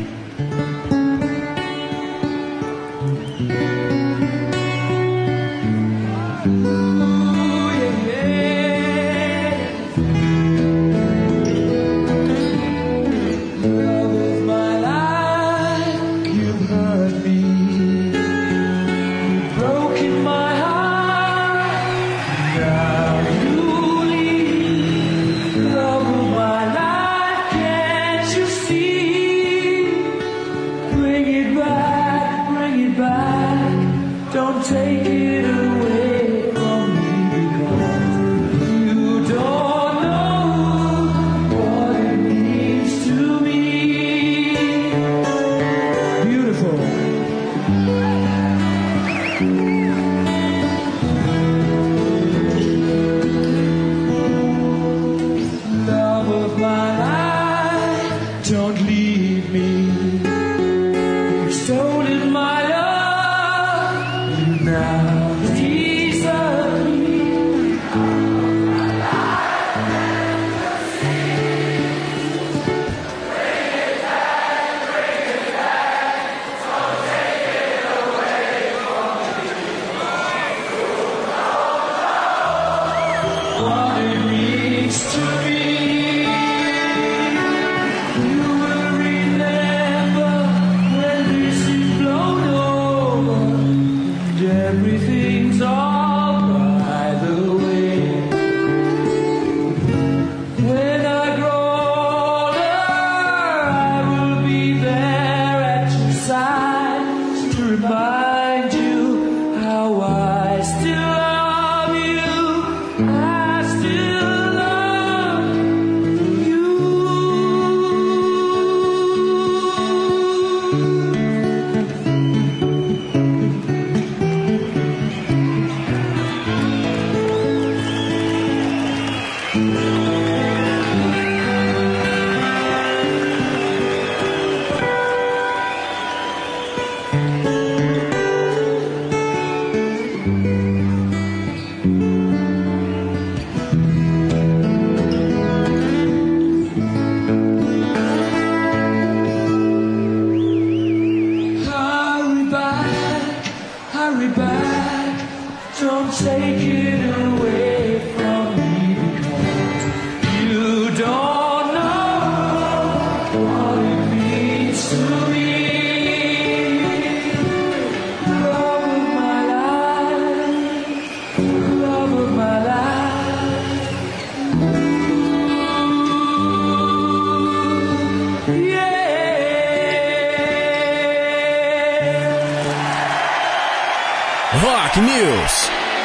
Rock 184.53 184.95
News. 184.95 185.96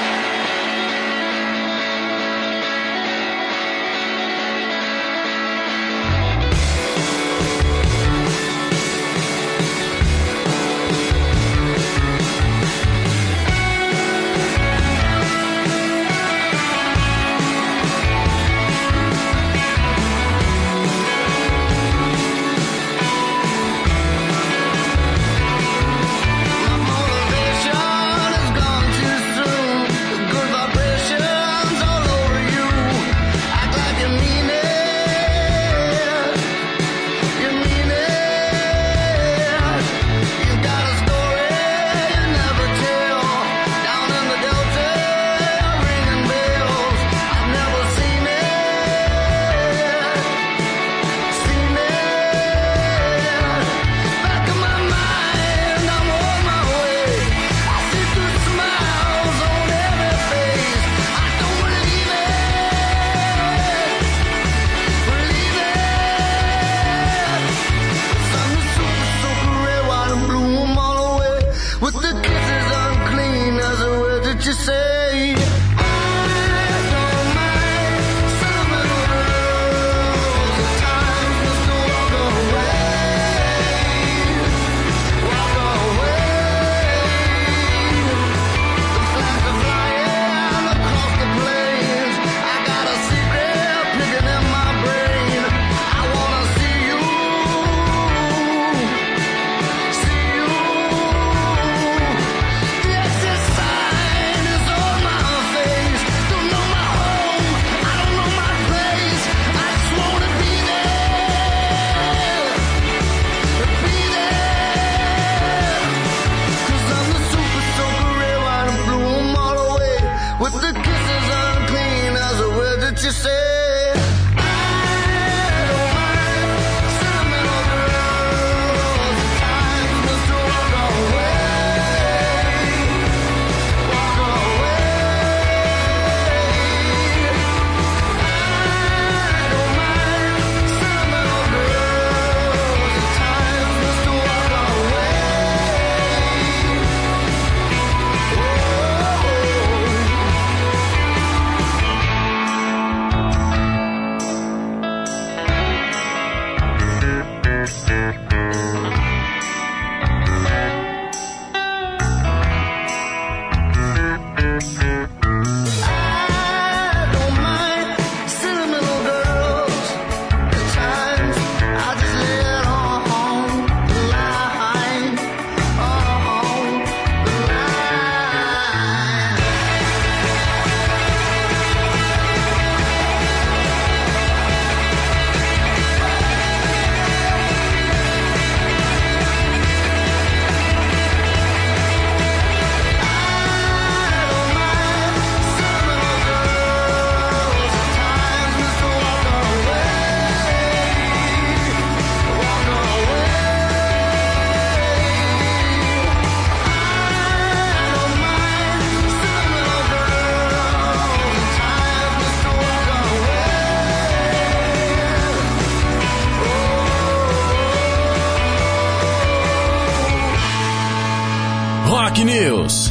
News. 222.42 222.90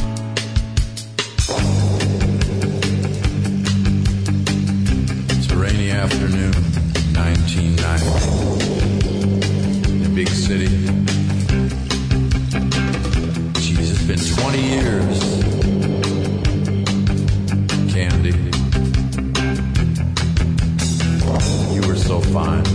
It's 5.28 5.48
a 5.50 5.56
rainy 5.56 5.90
afternoon, 5.90 6.54
1990, 7.12 10.04
the 10.04 10.10
big 10.14 10.30
city. 10.30 10.68
Geez, 13.60 13.90
it's 13.90 14.06
been 14.06 14.22
20 14.38 14.62
years. 14.72 15.18
Candy, 17.92 18.34
you 21.74 21.82
were 21.86 21.96
so 21.96 22.20
fine. 22.22 22.71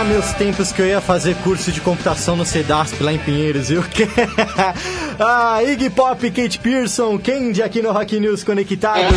Ah, 0.00 0.04
meus 0.04 0.32
tempos 0.32 0.72
que 0.72 0.80
eu 0.80 0.86
ia 0.86 0.98
fazer 0.98 1.36
curso 1.42 1.70
de 1.70 1.78
computação 1.78 2.34
no 2.34 2.46
CEDASP 2.46 3.02
lá 3.02 3.12
em 3.12 3.18
Pinheiros, 3.18 3.68
viu? 3.68 3.84
ah, 5.20 5.62
Iggy 5.62 5.90
Pop, 5.90 6.30
Kate 6.30 6.58
Pearson, 6.58 7.18
Candy 7.18 7.62
aqui 7.62 7.82
no 7.82 7.92
Rock 7.92 8.18
News 8.18 8.42
Conectados. 8.42 9.14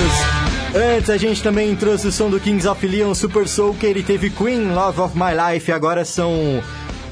Antes 0.75 1.09
a 1.09 1.15
gente 1.15 1.41
também 1.41 1.73
trouxe 1.73 2.07
o 2.07 2.11
som 2.11 2.29
do 2.29 2.37
Kings 2.37 2.67
of 2.67 2.85
Leon, 2.85 3.13
Super 3.13 3.45
que 3.79 3.85
ele 3.85 4.03
teve 4.03 4.29
Queen, 4.29 4.73
Love 4.73 4.99
of 4.99 5.17
My 5.17 5.31
Life, 5.53 5.71
agora 5.71 6.03
são 6.03 6.61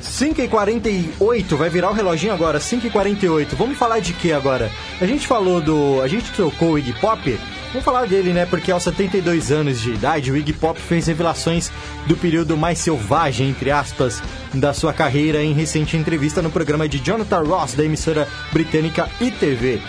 5h48, 0.03 1.55
vai 1.55 1.69
virar 1.69 1.91
o 1.91 1.93
reloginho 1.93 2.33
agora, 2.33 2.59
5h48. 2.59 3.55
Vamos 3.57 3.77
falar 3.77 3.99
de 3.99 4.11
que 4.11 4.33
agora? 4.33 4.69
A 4.99 5.05
gente 5.05 5.25
falou 5.25 5.61
do. 5.61 6.01
A 6.01 6.09
gente 6.09 6.29
trocou 6.33 6.71
o 6.71 6.77
Iggy 6.77 6.91
Pop. 6.99 7.39
Vamos 7.71 7.85
falar 7.85 8.05
dele, 8.05 8.33
né? 8.33 8.45
Porque 8.45 8.69
aos 8.69 8.83
72 8.83 9.49
anos 9.49 9.79
de 9.79 9.91
idade, 9.91 10.29
o 10.29 10.35
Iggy 10.35 10.51
Pop 10.51 10.77
fez 10.77 11.07
revelações 11.07 11.71
do 12.05 12.17
período 12.17 12.57
mais 12.57 12.79
selvagem, 12.79 13.49
entre 13.49 13.71
aspas, 13.71 14.21
da 14.53 14.73
sua 14.73 14.91
carreira 14.91 15.41
em 15.41 15.53
recente 15.53 15.95
entrevista 15.95 16.41
no 16.41 16.51
programa 16.51 16.89
de 16.89 16.99
Jonathan 16.99 17.43
Ross, 17.43 17.73
da 17.73 17.85
emissora 17.85 18.27
britânica 18.51 19.09
ITV. 19.21 19.81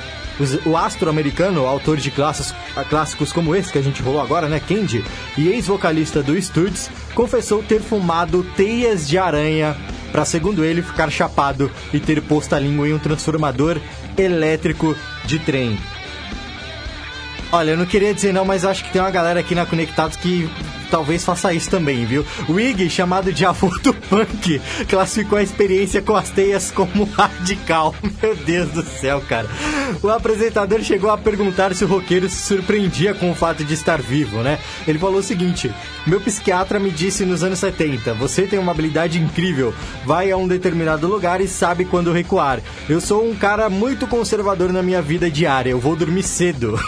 O 0.65 0.77
astro 0.77 1.11
americano, 1.11 1.67
autor 1.67 1.97
de 1.97 2.13
clássicos, 2.13 2.55
clássicos 2.89 3.33
como 3.33 3.55
esse 3.55 3.73
que 3.73 3.79
a 3.79 3.83
gente 3.83 4.01
rolou 4.01 4.21
agora, 4.21 4.49
né, 4.49 4.61
Candy, 4.61 5.05
e 5.37 5.49
ex-vocalista 5.49 6.23
do 6.23 6.41
Studs, 6.41 6.89
confessou 7.17 7.65
ter 7.65 7.81
fumado 7.81 8.45
teias 8.57 9.09
de 9.09 9.19
aranha 9.19 9.77
para, 10.13 10.25
segundo 10.25 10.65
ele, 10.65 10.83
ficar 10.83 11.11
chapado 11.11 11.69
e 11.93 11.99
ter 11.99 12.23
posto 12.23 12.55
a 12.55 12.61
língua 12.61 12.89
em 12.89 12.95
um 12.95 12.99
transformador 12.99 13.81
elétrico 14.17 14.97
de 15.25 15.41
trem. 15.41 15.77
Olha, 17.55 17.73
eu 17.73 17.77
não 17.77 17.85
queria 17.85 18.15
dizer 18.15 18.33
não, 18.33 18.47
mas 18.47 18.65
acho 18.65 18.83
que 18.83 18.91
tem 18.91 19.03
uma 19.03 19.11
galera 19.11 19.39
aqui 19.41 19.55
na 19.55 19.67
Conectados 19.67 20.17
que 20.17 20.49
talvez 20.93 21.25
faça 21.25 21.55
isso 21.55 21.71
também, 21.71 22.05
viu? 22.05 22.23
O 22.47 22.61
Ig, 22.61 22.91
chamado 22.91 23.33
de 23.33 23.47
avô 23.47 23.71
do 23.83 23.95
punk, 23.95 24.61
classificou 24.87 25.39
a 25.39 25.43
experiência 25.43 26.03
com 26.03 26.15
as 26.15 26.29
teias 26.29 26.71
como 26.71 27.05
radical. 27.05 27.95
Meu 28.23 28.37
Deus 28.37 28.69
do 28.69 28.83
céu, 28.83 29.23
cara. 29.27 29.49
O 30.03 30.11
apresentador 30.11 30.83
chegou 30.83 31.11
a 31.11 31.17
perguntar 31.17 31.75
se 31.75 31.85
o 31.85 31.89
roqueiro 31.89 32.29
se 32.29 32.37
surpreendia 32.47 33.15
com 33.15 33.31
o 33.31 33.35
fato 33.35 33.65
de 33.65 33.73
estar 33.73 34.03
vivo, 34.03 34.43
né? 34.43 34.59
Ele 34.87 34.99
falou 34.99 35.21
o 35.21 35.23
seguinte: 35.23 35.73
Meu 36.07 36.21
psiquiatra 36.21 36.79
me 36.79 36.91
disse 36.91 37.25
nos 37.25 37.43
anos 37.43 37.59
70, 37.59 38.13
você 38.15 38.43
tem 38.43 38.59
uma 38.59 38.73
habilidade 38.73 39.19
incrível, 39.19 39.73
vai 40.05 40.31
a 40.31 40.37
um 40.37 40.47
determinado 40.47 41.07
lugar 41.07 41.41
e 41.41 41.49
sabe 41.49 41.87
quando 41.87 42.13
recuar. 42.13 42.61
Eu 42.87 43.01
sou 43.01 43.27
um 43.27 43.35
cara 43.35 43.71
muito 43.71 44.07
conservador 44.07 44.71
na 44.73 44.83
minha 44.83 45.01
vida 45.01 45.31
diária, 45.31 45.71
eu 45.71 45.81
vou 45.81 45.97
dormir 45.97 46.23
cedo. 46.23 46.79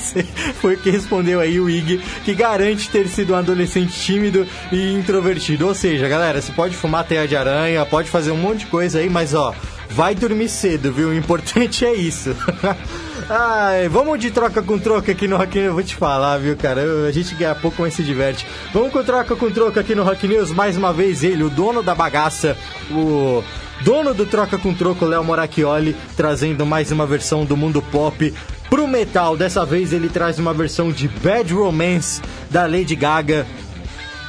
Foi 0.60 0.74
o 0.74 0.78
que 0.78 0.90
respondeu 0.90 1.40
aí 1.40 1.60
o 1.60 1.68
Ig, 1.68 2.00
que 2.24 2.34
garante 2.34 2.88
ter 2.88 3.08
sido 3.08 3.34
adolescente 3.42 3.92
tímido 3.92 4.46
e 4.72 4.92
introvertido. 4.94 5.66
Ou 5.66 5.74
seja, 5.74 6.08
galera, 6.08 6.40
você 6.40 6.52
pode 6.52 6.74
fumar 6.76 7.04
teia 7.04 7.28
de 7.28 7.36
aranha, 7.36 7.84
pode 7.84 8.08
fazer 8.10 8.30
um 8.30 8.36
monte 8.36 8.60
de 8.60 8.66
coisa 8.66 8.98
aí, 8.98 9.08
mas 9.10 9.34
ó, 9.34 9.54
vai 9.90 10.14
dormir 10.14 10.48
cedo, 10.48 10.92
viu? 10.92 11.08
O 11.10 11.14
importante 11.14 11.84
é 11.84 11.94
isso. 11.94 12.34
Ai, 13.28 13.88
vamos 13.88 14.18
de 14.18 14.30
troca 14.30 14.62
com 14.62 14.78
troca 14.78 15.12
aqui 15.12 15.28
no 15.28 15.36
Rock 15.36 15.56
News, 15.56 15.66
eu 15.68 15.74
vou 15.74 15.82
te 15.82 15.94
falar, 15.94 16.38
viu, 16.38 16.56
cara? 16.56 16.80
Eu- 16.80 17.06
a 17.06 17.12
gente 17.12 17.34
ganha 17.34 17.54
pouco, 17.54 17.80
mas 17.82 17.94
se 17.94 18.02
diverte. 18.02 18.46
Vamos 18.72 18.92
com 18.92 19.02
troca 19.02 19.36
com 19.36 19.50
troca 19.50 19.80
aqui 19.80 19.94
no 19.94 20.02
Rock 20.02 20.26
News, 20.26 20.50
mais 20.50 20.76
uma 20.76 20.92
vez 20.92 21.22
ele, 21.22 21.42
o 21.42 21.48
dono 21.50 21.82
da 21.82 21.94
bagaça, 21.94 22.56
o 22.90 23.42
dono 23.82 24.12
do 24.12 24.26
Troca 24.26 24.58
com 24.58 24.74
Troco, 24.74 25.04
Léo 25.04 25.24
Moracchioli, 25.24 25.96
trazendo 26.16 26.66
mais 26.66 26.90
uma 26.92 27.06
versão 27.06 27.44
do 27.44 27.56
mundo 27.56 27.80
pop 27.80 28.32
pro 28.72 28.88
metal. 28.88 29.36
Dessa 29.36 29.66
vez 29.66 29.92
ele 29.92 30.08
traz 30.08 30.38
uma 30.38 30.54
versão 30.54 30.90
de 30.90 31.06
Bad 31.06 31.52
Romance 31.52 32.22
da 32.50 32.64
Lady 32.64 32.96
Gaga 32.96 33.46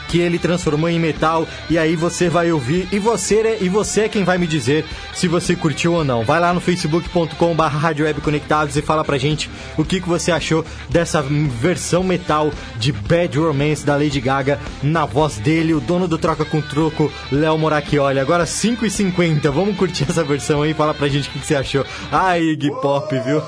que 0.10 0.20
ele 0.20 0.38
transformou 0.38 0.90
em 0.90 1.00
metal 1.00 1.48
e 1.70 1.78
aí 1.78 1.96
você 1.96 2.28
vai 2.28 2.52
ouvir 2.52 2.90
e 2.92 3.00
você 3.00 3.38
é, 3.38 3.58
e 3.62 3.70
você 3.70 4.02
é 4.02 4.10
quem 4.10 4.26
vai 4.26 4.38
me 4.38 4.46
dizer 4.46 4.86
se 5.14 5.30
você 5.30 5.56
curtiu 5.56 5.94
ou 5.94 6.04
não. 6.04 6.26
Vai 6.26 6.42
lá 6.42 6.54
no 6.54 6.60
facebook.com/barra 6.60 7.96
conectados 8.22 8.76
e 8.76 8.82
fala 8.82 9.06
pra 9.06 9.18
gente 9.18 9.50
o 9.78 9.86
que, 9.86 10.02
que 10.02 10.10
você 10.10 10.30
achou 10.30 10.66
dessa 10.90 11.22
versão 11.22 12.04
metal 12.04 12.52
de 12.76 12.92
Bad 12.92 13.40
Romance 13.40 13.86
da 13.86 13.96
Lady 13.96 14.20
Gaga 14.20 14.60
na 14.84 15.06
voz 15.06 15.38
dele, 15.38 15.74
o 15.74 15.80
dono 15.80 16.06
do 16.06 16.18
Troca 16.18 16.44
com 16.44 16.62
Troco, 16.62 17.10
Léo 17.32 17.58
Moracchioli. 17.58 18.20
Agora 18.20 18.44
5h50, 18.44 19.50
vamos 19.50 19.78
curtir 19.78 20.06
essa 20.10 20.24
versão 20.24 20.64
aí 20.64 20.72
e 20.72 20.74
fala 20.74 20.94
pra 20.94 21.08
gente 21.08 21.30
o 21.30 21.32
que, 21.32 21.40
que 21.40 21.48
você 21.48 21.56
achou. 21.56 21.86
Ai, 22.12 22.42
Iggy 22.42 22.72
Pop, 22.82 23.10
viu? 23.22 23.42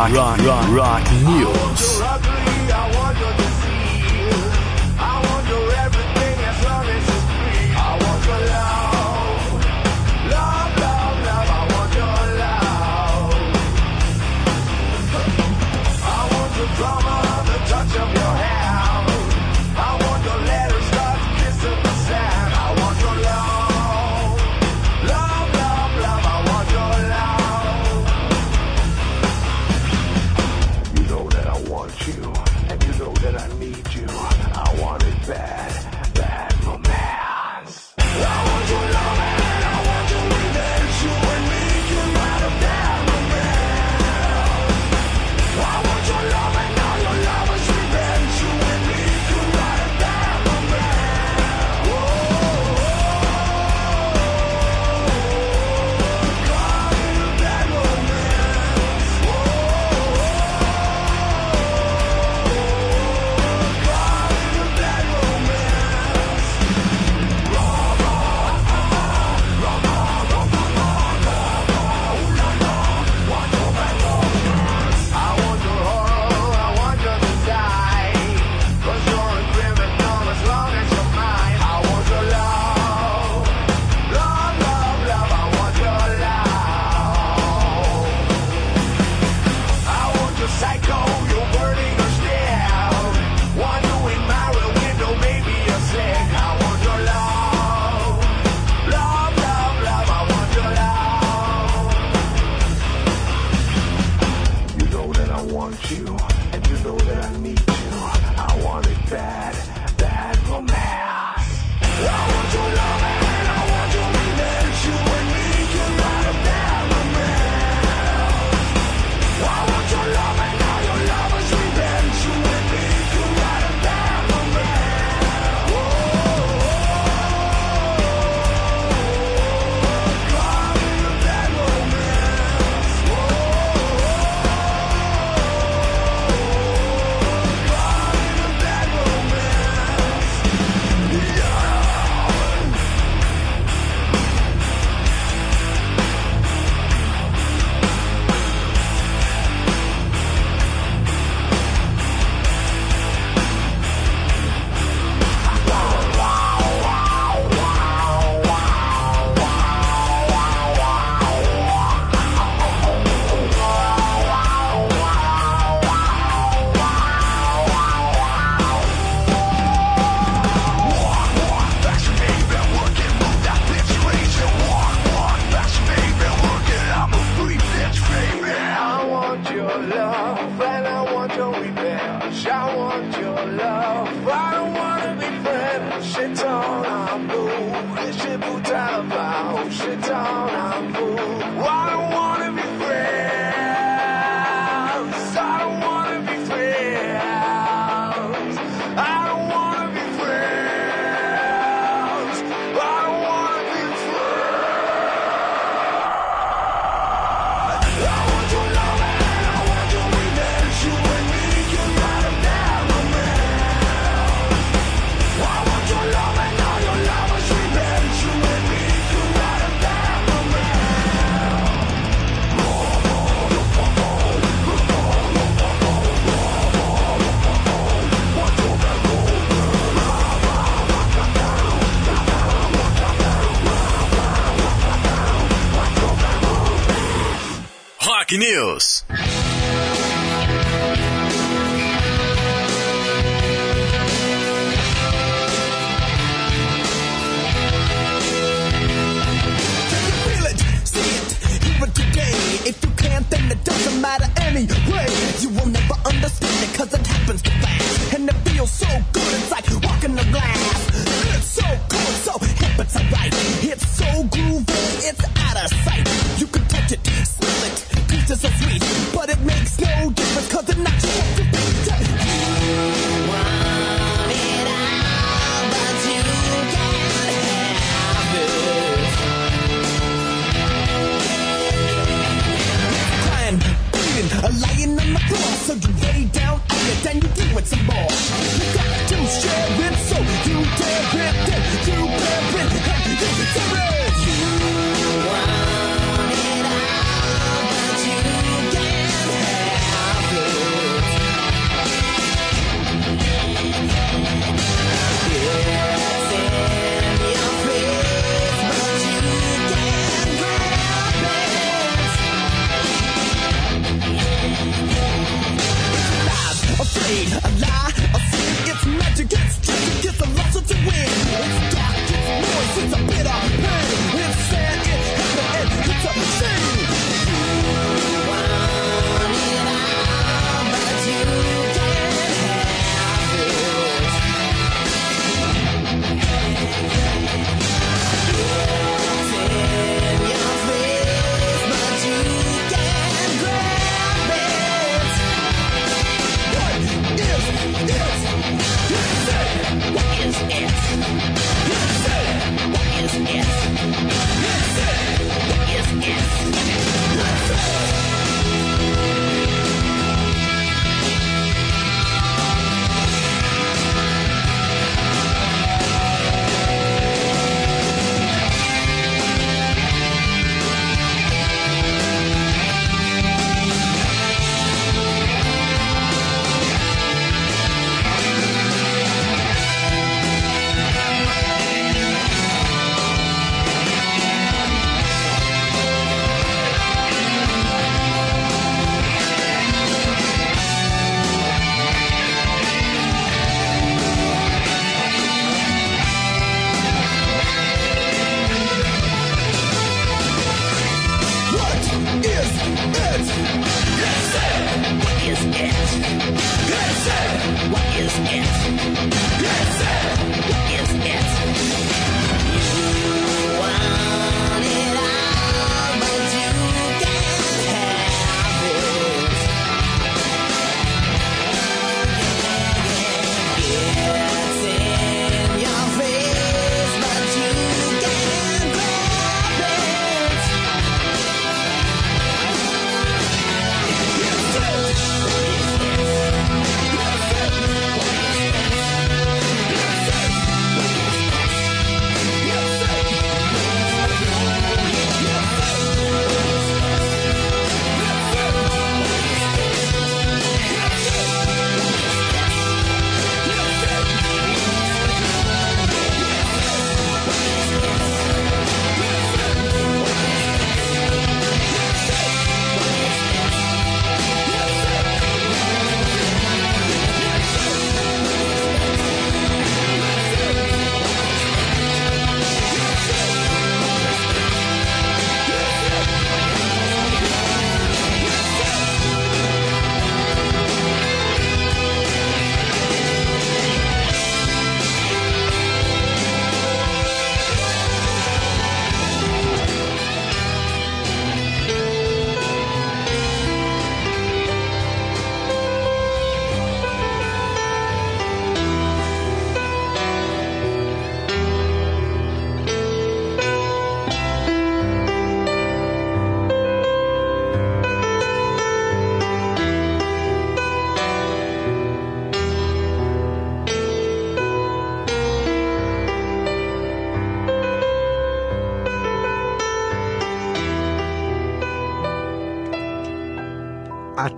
Rock, 0.00 0.12
rock, 0.14 0.38
rock, 0.38 0.68
rock 0.70 1.12
News. 1.26 1.99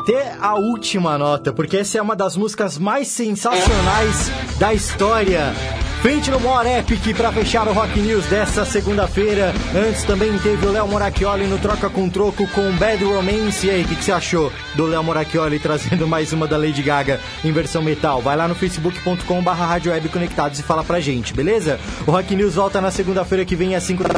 Até 0.03 0.36
a 0.40 0.57
última 0.57 1.16
nota, 1.16 1.53
porque 1.53 1.76
essa 1.76 1.96
é 1.96 2.03
uma 2.03 2.16
das 2.16 2.36
músicas 2.36 2.76
mais 2.76 3.07
sensacionais 3.07 4.32
da 4.59 4.74
história. 4.74 5.55
Frente 6.00 6.28
no 6.28 6.40
More 6.40 6.68
Epic 6.68 7.16
para 7.16 7.30
fechar 7.30 7.68
o 7.68 7.72
Rock 7.72 8.00
News 8.00 8.26
dessa 8.26 8.64
segunda-feira. 8.64 9.55
Antes 9.72 10.03
também 10.03 10.36
teve 10.38 10.66
o 10.66 10.72
Léo 10.72 10.88
Moracchioli 10.88 11.46
no 11.46 11.57
Troca 11.57 11.88
com 11.88 12.11
Troco 12.11 12.48
com 12.48 12.72
Bad 12.72 13.05
Romance. 13.05 13.64
E 13.64 13.70
aí, 13.70 13.84
o 13.84 13.86
que, 13.86 13.94
que 13.94 14.03
você 14.03 14.11
achou 14.11 14.53
do 14.74 14.86
Léo 14.86 15.05
Moracchioli 15.05 15.61
trazendo 15.62 16.09
mais 16.09 16.32
uma 16.32 16.48
da 16.48 16.57
Lady 16.57 16.82
Gaga 16.82 17.20
em 17.44 17.53
versão 17.53 17.80
metal? 17.80 18.20
Vai 18.20 18.36
lá 18.36 18.48
no 18.48 18.57
facebook.com 18.57 19.40
barra 19.40 19.66
Rádio 19.66 19.92
Web 19.92 20.09
Conectados 20.09 20.59
e 20.59 20.64
fala 20.64 20.82
pra 20.82 20.98
gente, 20.98 21.32
beleza? 21.32 21.78
O 22.05 22.11
Rock 22.11 22.34
News 22.34 22.57
volta 22.57 22.80
na 22.80 22.90
segunda-feira 22.90 23.44
que 23.44 23.55
vem 23.55 23.76
às 23.76 23.84
5 23.84 24.03
da. 24.03 24.14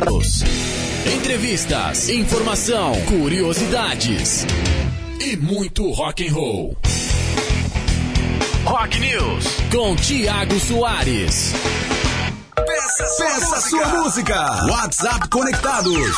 Entrevistas, 1.13 2.09
informação, 2.09 2.95
curiosidades 3.03 4.47
e 5.21 5.37
muito 5.37 5.91
rock 5.91 6.27
and 6.27 6.33
roll. 6.33 6.77
Rock 8.65 8.99
News 8.99 9.47
com 9.71 9.95
Tiago 9.97 10.59
Soares. 10.59 11.53
Peça 13.19 13.61
sua 13.61 13.87
música. 13.89 14.35
WhatsApp 14.67 15.29
conectados. 15.29 16.17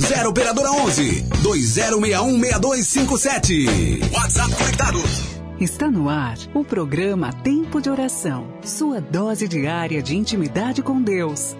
0 0.00 0.30
operadora 0.30 0.70
11 0.72 1.22
2061 1.42 2.40
6257. 2.40 4.00
WhatsApp 4.12 4.54
conectados. 4.54 5.22
Está 5.60 5.90
no 5.90 6.08
ar 6.08 6.36
o 6.54 6.64
programa 6.64 7.32
Tempo 7.32 7.80
de 7.80 7.90
Oração, 7.90 8.46
sua 8.64 9.00
dose 9.00 9.46
diária 9.46 10.02
de 10.02 10.16
intimidade 10.16 10.82
com 10.82 11.02
Deus. 11.02 11.54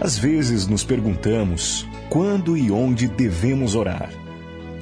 Às 0.00 0.18
vezes 0.18 0.66
nos 0.66 0.84
perguntamos 0.84 1.86
quando 2.10 2.56
e 2.56 2.70
onde 2.70 3.08
devemos 3.08 3.74
orar. 3.74 4.10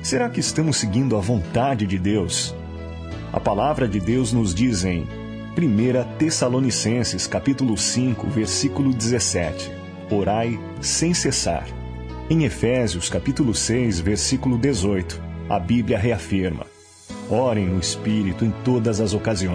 Será 0.06 0.30
que 0.30 0.38
estamos 0.38 0.76
seguindo 0.76 1.16
a 1.16 1.20
vontade 1.20 1.84
de 1.84 1.98
Deus? 1.98 2.54
A 3.32 3.40
palavra 3.40 3.88
de 3.88 3.98
Deus 3.98 4.32
nos 4.32 4.54
diz 4.54 4.84
em 4.84 5.00
1 5.00 6.16
Tessalonicenses 6.16 7.26
capítulo 7.26 7.76
5, 7.76 8.24
versículo 8.28 8.94
17: 8.94 9.68
Orai 10.08 10.60
sem 10.80 11.12
cessar. 11.12 11.66
Em 12.30 12.44
Efésios 12.44 13.08
capítulo 13.08 13.52
6, 13.52 13.98
versículo 13.98 14.56
18, 14.56 15.20
a 15.48 15.58
Bíblia 15.58 15.98
reafirma: 15.98 16.66
Orem 17.28 17.66
no 17.66 17.80
Espírito 17.80 18.44
em 18.44 18.52
todas 18.64 19.00
as 19.00 19.12
ocasiões. 19.12 19.54